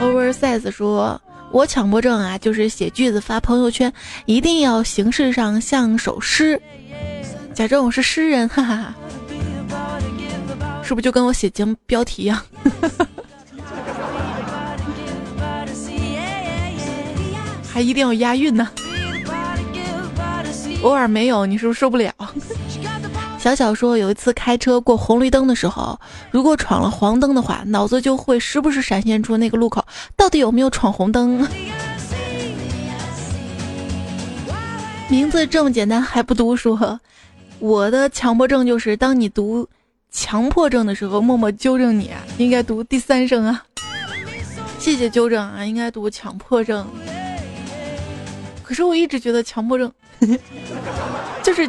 [0.00, 1.20] Oversize 说。
[1.52, 3.92] 我强迫症啊，就是写句子发朋友圈，
[4.26, 6.60] 一定要形式上像首诗，
[7.54, 8.92] 假装我是诗人，哈哈哈。
[10.82, 12.42] 是不是就跟我写节目标题一样？
[17.72, 18.68] 还一定要押韵呢？
[20.82, 22.12] 偶尔没有，你是不是受不了？
[23.44, 29.84] 小小说有一次开车过红绿灯的时候，如果闯了黄灯的话，脑子就会时不时闪现出那个路口
[30.16, 31.46] 到底有没有闯红灯。
[35.10, 36.78] 名字这么简单还不读书？
[37.58, 39.68] 我的强迫症就是，当你读
[40.10, 43.62] 强迫症的时候，默默纠正你，应该读第三声啊。
[44.78, 46.86] 谢谢纠正啊，应该读强迫症。
[48.62, 49.92] 可是我一直觉得强迫症
[51.44, 51.68] 就是。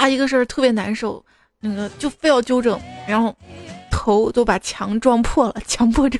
[0.00, 1.22] 啊，一个事儿特别难受，
[1.60, 3.36] 那个就非要纠正，然后
[3.90, 6.18] 头都把墙撞破了，强迫症。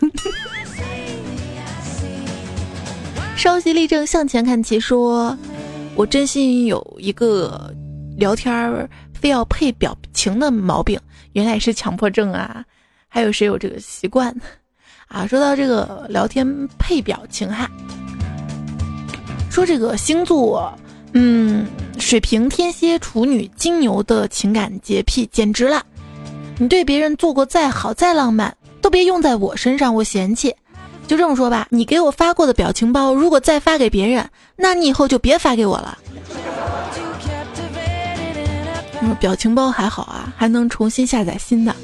[3.38, 4.78] 稍息立正，向前看齐。
[4.78, 5.34] 说，
[5.94, 7.74] 我真心有一个
[8.18, 11.00] 聊天儿非要配表情的毛病，
[11.32, 12.62] 原来是强迫症啊！
[13.08, 14.30] 还有谁有这个习惯？
[15.08, 16.46] 啊，说到这个聊天
[16.78, 17.66] 配表情哈，
[19.50, 20.70] 说这个星座。
[21.12, 21.66] 嗯，
[21.98, 25.84] 水瓶、天蝎、处女、金牛的情感洁癖简直了。
[26.58, 30.54] 你对别人做过再好再浪漫，都别用在我身上，我嫌弃。
[31.08, 35.98] 就这么说吧，你给我发过的表情包，如果再发给别人，那你以后就别发给我了。
[39.18, 41.74] 表情包还好啊，还能重新下载新的。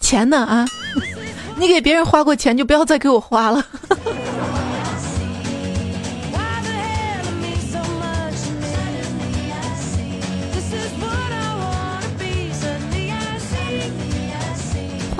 [0.00, 0.66] 钱呢啊？
[1.56, 3.64] 你给别人花过钱，就不要再给我花了。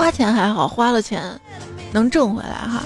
[0.05, 1.41] 花钱还好，花了钱
[1.91, 2.83] 能挣回来哈。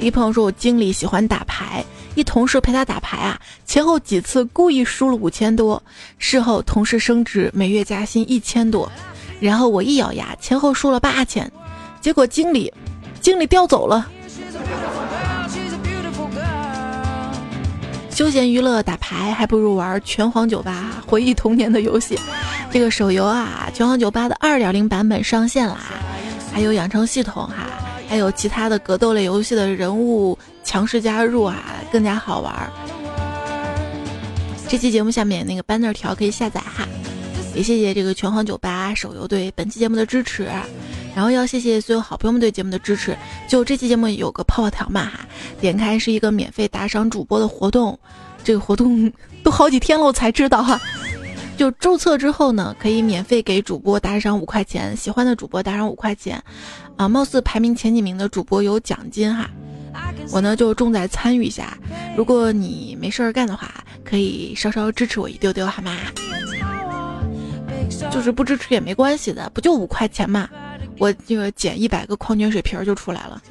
[0.00, 1.84] 一朋友说，我经理喜欢打牌，
[2.16, 5.80] 一同事陪他打牌啊，前后几次故意输了五千多，
[6.18, 8.90] 事后同事升职，每月加薪一千多，
[9.38, 11.48] 然后我一咬牙，前后输了八千，
[12.00, 12.72] 结果经理
[13.20, 14.08] 经理调走了。
[18.10, 22.18] 休闲娱乐打牌还不如玩拳皇酒吧，回忆童年的游戏。
[22.72, 25.78] 这个手游啊，拳皇酒吧的二点零版本上线啦。
[26.56, 27.66] 还有养成系统哈，
[28.08, 32.72] 还有其他的格斗类游戏的人物强势加入啊，更加好玩。
[34.66, 36.88] 这期节目下面那个 banner 条可以下载哈。
[37.54, 40.48] 也谢谢这个拳皇酒吧手游对本期节目的支持，
[41.14, 43.14] 然后要谢谢所有好朋友们对节目的支持。
[43.46, 45.26] 就这期节目有个泡泡条嘛哈，
[45.60, 47.98] 点开是一个免费打赏主播的活动，
[48.42, 49.12] 这个活动
[49.44, 50.80] 都好几天了我才知道哈。
[51.56, 56.42] 就注册之后呢，可以免费给主播打赏五块钱，喜欢的主播打赏五块钱，
[56.96, 59.48] 啊，貌似排名前几名的主播有奖金哈。
[60.30, 61.76] 我呢就重在参与一下，
[62.16, 63.72] 如果你没事儿干的话，
[64.04, 65.96] 可以稍稍支持我一丢丢好吗？
[68.10, 70.48] 就是不支持也没关系的，不就五块钱嘛，
[70.98, 73.42] 我这个捡一百个矿泉水瓶就出来了。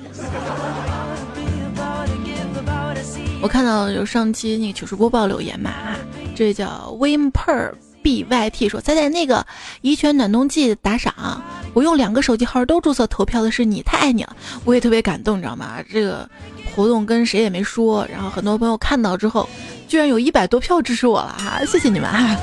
[3.41, 5.95] 我看到有上期那个糗事播报留言嘛，哈，
[6.35, 7.71] 这叫 Wimper
[8.09, 9.45] byt 说，猜猜那个
[9.81, 11.41] 怡泉暖冬季打赏，
[11.73, 15.77] 我用两个手机号都注册投票的是你，太爱你了，我也特别感动，你知道吗？
[15.91, 16.29] 这个
[16.73, 19.47] 活动跟谁也没说，然后很多朋友看到之后，
[19.87, 22.37] 居然有一百多票支持我了哈，谢谢你们哈。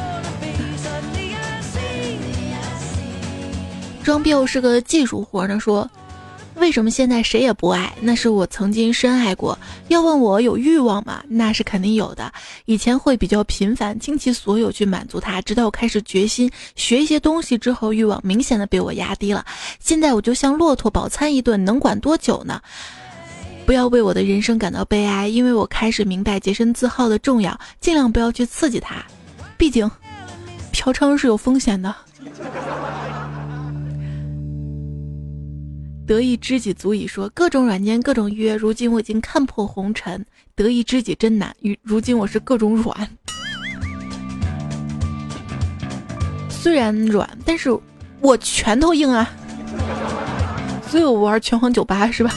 [4.03, 5.89] 装逼是个技术活呢，说
[6.57, 7.93] 为什么现在谁也不爱？
[8.01, 9.59] 那是我曾经深爱过。
[9.89, 11.23] 要问我有欲望吗？
[11.29, 12.33] 那是肯定有的。
[12.67, 19.45] 以前会比较频繁，倾其所有去满足他，直到我开始决心学一些东西之后，欲望明显的被我压低了。
[19.81, 22.61] 现在我就像骆驼饱餐一顿，能管多久呢？
[23.65, 28.97] 不要为我的人生感到悲哀，因为我开始明白洁身自好的重要，尽量不要去刺激他。
[29.57, 29.91] 毕竟，
[30.71, 31.95] 嫖娼是有风险的。
[36.07, 37.07] 得一知己足矣。
[37.07, 38.55] 说各种软件，各种约。
[38.55, 40.25] 如今我已经看破红尘，
[40.55, 41.55] 得一知己真难。
[41.61, 43.09] 如如今我是各种软，
[46.49, 47.71] 虽然软，但是
[48.21, 49.31] 我拳头硬啊。
[50.89, 52.35] 所以我玩拳皇九八是吧？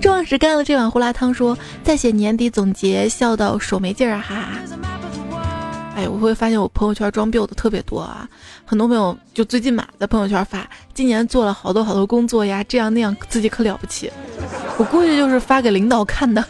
[0.00, 4.48] 周老师干了这碗胡辣汤，说在写年底总结，笑到手没劲儿哈。
[5.96, 8.28] 哎，我会发现我朋友圈装逼的特别多啊。
[8.64, 14.10] 很多朋友就最近嘛，在朋友圈发今年做了好多好多工作呀，这样那样，自己可了不起。
[14.78, 16.42] 我估计就是发给领导看的。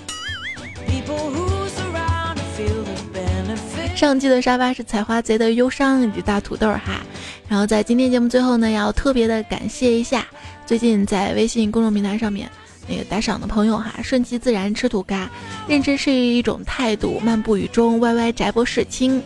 [3.96, 7.02] 上期的沙发是采花贼的忧伤以及大土豆哈。
[7.48, 10.24] 然后在今天节目最后呢，要特别的感谢一下
[10.64, 12.48] 最近在微信公众平台上面
[12.90, 15.30] 那个打赏的朋友哈，顺其自然吃土嘎，
[15.68, 19.22] 认真是一种态度，漫步雨中歪歪宅博士青。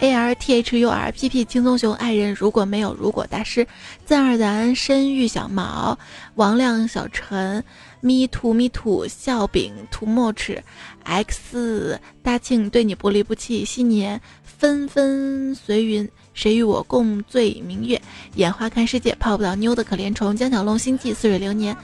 [0.00, 3.64] A R T H U R P P 轻松熊爱人如果没有如果大师。
[4.04, 5.96] 自然而然深遇小毛
[6.34, 7.62] 王亮小陈
[8.00, 10.60] me too me too 笑柄涂墨尺
[11.04, 18.02] X 大庆对你不离不弃新年纷纷随云谁与我共醉明月？
[18.34, 20.36] 眼花看世界泡不到妞的可怜虫。
[20.36, 21.76] 江小龙星际似水流年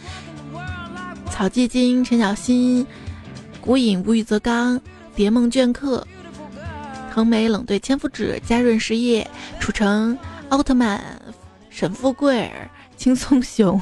[1.31, 2.85] 草寂金陈小新
[3.61, 4.81] 孤影无欲则刚
[5.15, 6.07] 蝶梦镌刻。
[7.13, 9.27] 横眉冷对千夫指，嘉润实业，
[9.59, 10.17] 楚城
[10.49, 11.01] 奥特曼，
[11.71, 13.81] 沈富贵儿，轻松熊，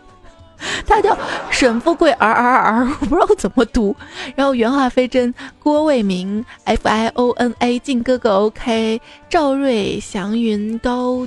[0.86, 1.16] 他叫
[1.50, 3.94] 沈富贵儿儿儿，我不知道怎么读。
[4.34, 11.26] 然后原话飞真，郭卫民，F I O N A，靖哥哥 OK，赵瑞祥云高，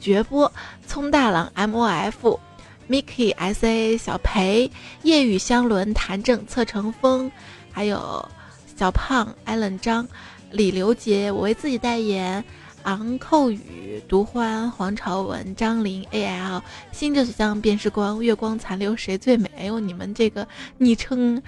[0.00, 0.50] 绝波，
[0.86, 2.40] 聪大郎 M O F
[2.88, 4.70] Mickey S A，小裴，
[5.02, 7.30] 夜雨香轮，谭正，侧成风，
[7.72, 8.28] 还有
[8.76, 10.06] 小胖 Allen 张。
[10.52, 12.44] 李刘杰，我为自己代言。
[12.86, 16.62] 昂扣雨，独欢，黄朝文，张琳，A L，
[16.92, 19.50] 心之所向便是光，月光残留谁最美？
[19.58, 20.46] 哎呦，你们这个
[20.78, 21.42] 昵称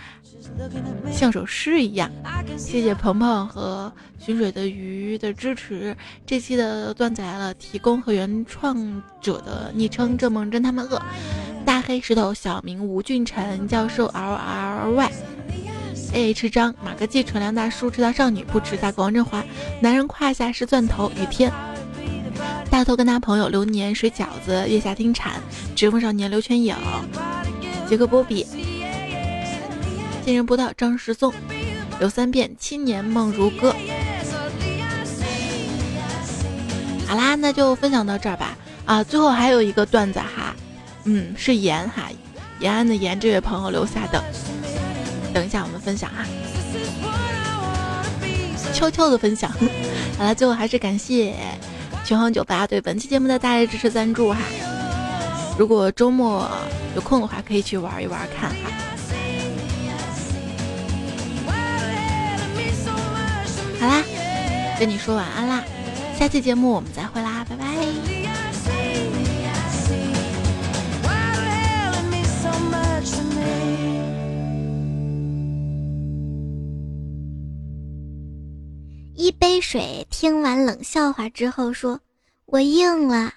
[1.12, 2.10] 像首诗一样。
[2.56, 5.96] 谢谢鹏鹏和寻水的鱼的支持。
[6.26, 11.00] 这期的段子来了，提供和原创者的昵称：郑梦真他们饿。
[11.64, 15.12] 大黑石头，小名吴俊辰教授，L R Y。
[16.12, 19.44] A H 张马哥记纯良大叔吃到少女不吃大狗王振华。
[19.80, 21.52] 男人胯下是钻头雨天。
[22.70, 25.40] 大头跟他朋友流年水饺子月下听蝉
[25.74, 26.76] 直风少年刘全影
[27.88, 28.46] 杰克波比。
[30.24, 31.32] 新人不到张世松
[31.98, 33.74] 刘三变青年梦如歌。
[37.06, 38.56] 好啦那就分享到这儿吧。
[38.84, 40.54] 啊最后还有一个段子哈。
[41.04, 42.08] 嗯是延哈
[42.60, 44.22] 延安的延这位朋友留下的。
[45.32, 46.24] 等一下，我们分享哈，
[48.72, 49.50] 悄悄的分享。
[50.18, 51.34] 好了，最后还是感谢
[52.04, 54.38] 拳皇酒吧对本期节目的大力支持赞助哈。
[55.58, 56.50] 如果周末
[56.94, 58.56] 有空的话，可以去玩一玩看哈。
[63.80, 64.02] 好啦，
[64.78, 65.62] 跟你说晚安啦，
[66.18, 68.17] 下期节目我们再会啦，拜拜。
[79.48, 81.98] 杯水听完冷笑话之后说
[82.44, 83.32] ：“我硬了。”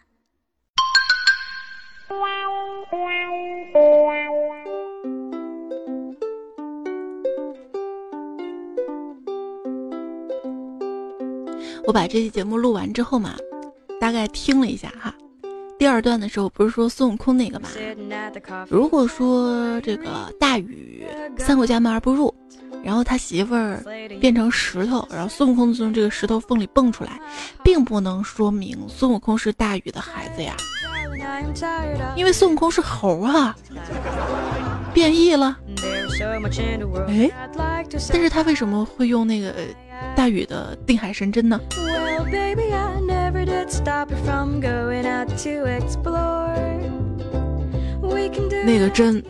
[11.87, 13.37] 我把这期节目录完之后嘛，
[13.97, 15.15] 大概听了一下哈。
[15.81, 17.67] 第二段的时候不是说孙悟空那个嘛？
[18.69, 21.03] 如果说这个大禹
[21.39, 22.31] 三过家门而不入，
[22.83, 23.83] 然后他媳妇儿
[24.19, 27.19] 变成石头，然后孙悟空从这个石头缝里蹦出来，
[27.63, 30.55] 并不能说明孙悟空是大禹的孩子呀，
[32.15, 33.55] 因为孙悟空是猴啊，
[34.93, 35.57] 变异了。
[37.07, 37.31] 哎，
[38.11, 39.51] 但是他为什么会用那个？
[40.15, 41.61] 大禹的定海神针呢？
[48.65, 49.23] 那个针，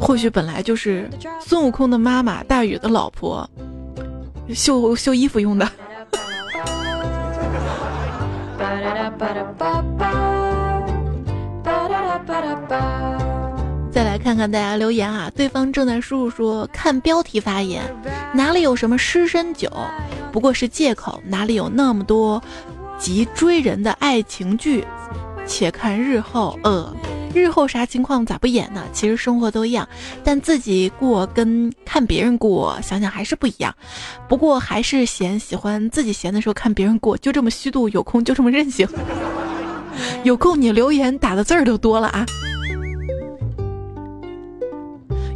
[0.00, 1.08] 或许本来就是
[1.40, 3.48] 孙悟空的妈妈大禹的老婆
[4.48, 5.68] 绣绣衣服用的。
[13.92, 17.82] 再来看看大家留言啊，对方正在输入说看标题发言，
[18.32, 19.68] 哪里有什么失身酒，
[20.30, 22.40] 不过是借口，哪里有那么多
[23.00, 24.84] 及追人的爱情剧？
[25.46, 26.94] 且看日后，呃，
[27.34, 28.84] 日后啥情况咋不演呢？
[28.92, 29.88] 其实生活都一样，
[30.22, 33.74] 但自己过跟看别人过，想想还是不一样。
[34.28, 38.86] 不过还是嫌喜欢自己闲的时候看别人过，就这么虚度，有空就这么任性。
[40.22, 42.24] 有空你留言打的字儿都多了啊。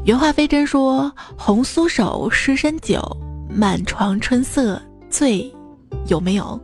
[0.05, 3.01] 原话非真说：“红酥手湿身酒，
[3.51, 5.53] 满床春色醉，
[6.07, 6.61] 有没有？”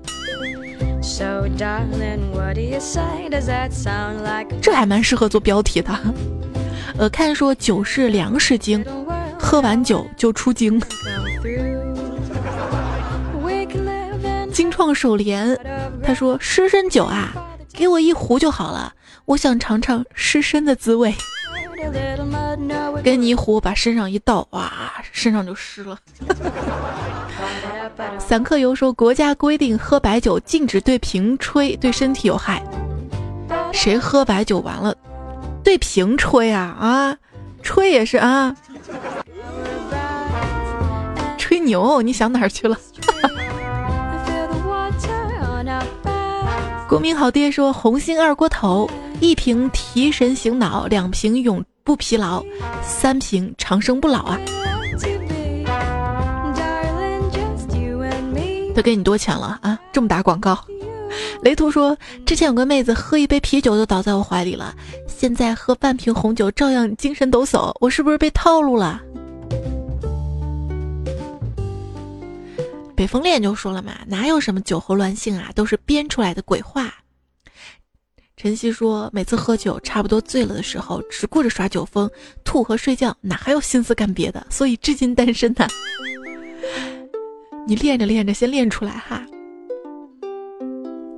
[4.60, 5.90] 这还蛮适合做标题的。
[6.98, 8.84] 呃，看说酒是粮食精，
[9.38, 10.80] 喝完酒就出精。
[14.52, 15.58] 精创首联，
[16.02, 17.32] 他说湿身酒啊，
[17.72, 18.92] 给我一壶就好了，
[19.24, 21.14] 我想尝尝湿身的滋味。
[23.02, 24.70] 跟泥糊，把身上一倒，哇，
[25.10, 25.98] 身上就湿了。
[28.18, 32.62] 散客游说，国家规定喝白酒禁止对瓶吹，对身体有害。
[33.72, 34.94] 谁喝白酒完了，
[35.64, 37.16] 对瓶吹啊啊，
[37.62, 38.54] 吹也是啊，
[41.38, 42.76] 吹牛，你想哪儿去了？
[46.90, 51.64] 国民好爹说，红星二锅头，一瓶提神醒脑，两瓶永。
[51.84, 52.44] 不疲劳，
[52.82, 54.40] 三瓶长生不老啊！
[58.74, 59.78] 他给你多钱了啊？
[59.92, 60.58] 这么打广告？
[61.42, 64.74] 雷图说，之前有个妹子喝一杯啤酒就倒在我怀里了，
[65.06, 69.00] 现在喝半瓶红酒照样精神抖擞，我是不是被套路了？
[73.00, 76.92] 北风恋就说了嘛，哪有什么酒后乱性啊，都是编出来的鬼话。
[78.36, 82.10] 晨曦说：“每次喝酒，差不多醉了的时候，只顾着耍酒疯、
[82.44, 84.46] 吐和睡觉，哪还有心思干别的？
[84.50, 85.66] 所以至今单身呐。
[87.66, 89.26] 你练着练着，先练出来哈。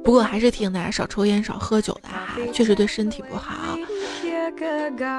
[0.04, 3.76] 不过还是提醒大家少抽烟、少喝酒的哈，确实对身体不好。”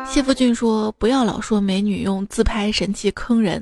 [0.06, 3.62] 谢福俊说：“不要老说美女用自拍神器坑人。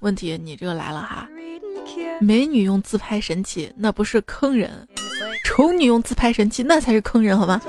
[0.00, 1.28] 问题你这个来了哈，
[2.20, 4.86] 美女用自拍神器，那不是坑人。”
[5.44, 7.60] 丑女用自拍神器，那才是坑人，好吗？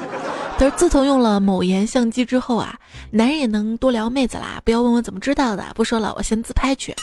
[0.59, 2.77] 但是自从用了某颜相机之后啊，
[3.11, 4.61] 男人也能多聊妹子啦。
[4.65, 6.93] 不要问我怎么知道的，不说了，我先自拍去。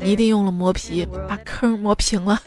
[0.00, 2.40] 你一定用了磨皮，把坑磨平了。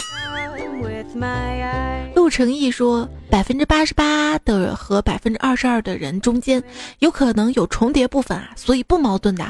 [2.15, 6.63] 陆成义说，百分之八十八的和百分之二十二的人中间，
[6.99, 9.43] 有可能有重叠部分啊，所以不矛盾的。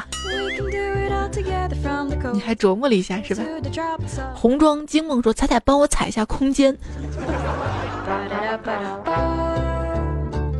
[2.32, 3.44] 你还琢磨了一下是吧？
[4.34, 6.76] 红妆惊梦说：“彩彩帮我踩一下空间。”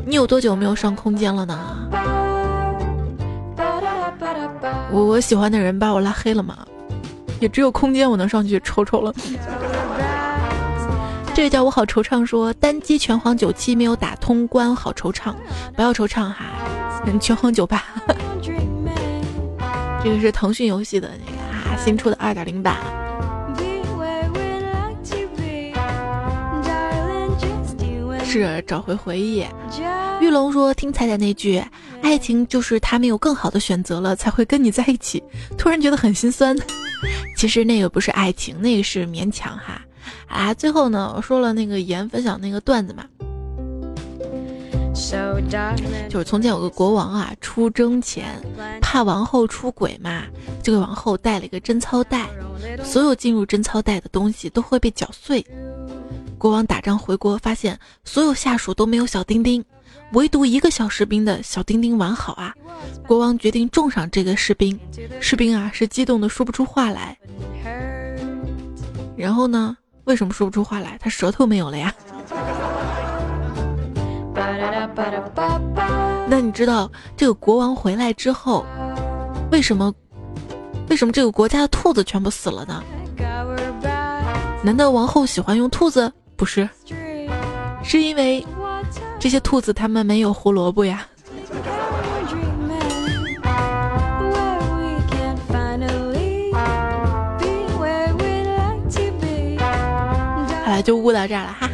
[0.06, 1.90] 你有多久没有上空间了呢？
[4.92, 6.60] 我我喜欢的人把我拉黑了吗？
[7.40, 9.14] 也只有空间我能上去瞅瞅了。
[11.36, 15.34] 这个叫我好惆怅说：“单机拳皇九七没有打通关，好惆怅。
[15.76, 16.46] 不要惆怅哈，
[17.20, 17.84] 拳皇九八。
[20.04, 22.78] ”这个是腾讯游戏的那个啊，新出的二点零版。
[28.24, 29.46] 是找回回忆。
[30.22, 31.64] 玉龙说：“听彩彩那句，
[32.02, 35.22] 爱情就是他没有更好的选择了，才会跟你在一起。”
[35.58, 36.56] 突然觉得很心酸。
[37.36, 39.82] 其实那个不是爱情，那个是勉强哈。
[40.28, 43.06] 啊，最后呢，我说了那个言分享那个段子嘛。
[46.10, 48.26] 就是从前有个国王啊，出征前
[48.82, 50.24] 怕王后出轨嘛，
[50.62, 52.30] 就给王后带了一个贞操带，
[52.84, 55.46] 所有进入贞操带的东西都会被搅碎。
[56.38, 59.64] 国王打仗回国，发现所有下属都没有小丁丁，
[60.14, 62.54] 唯独一个小士兵的小丁丁完好啊！
[63.08, 64.80] 国王决定重赏这个士兵，
[65.20, 67.18] 士兵啊是激动的说不出话来。
[69.16, 69.78] 然后呢？
[70.06, 70.98] 为什么说不出话来？
[71.00, 71.94] 他舌头没有了呀？
[76.28, 78.66] 那你知道这个国王回来之后，
[79.52, 79.94] 为什么
[80.90, 82.84] 为什么这个国家的兔子全部死了呢？
[84.64, 86.12] 难道王后喜欢用兔子？
[86.36, 86.68] 不是，
[87.84, 88.46] 是因为
[89.20, 91.06] 这些兔子它们没有胡萝卜呀。
[100.76, 101.70] 了，就悟到这儿了哈。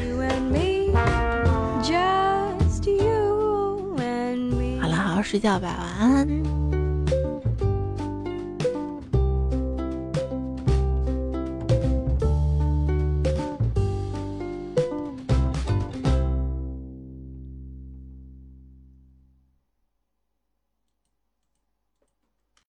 [4.82, 6.59] 好了，好好睡觉吧，晚安。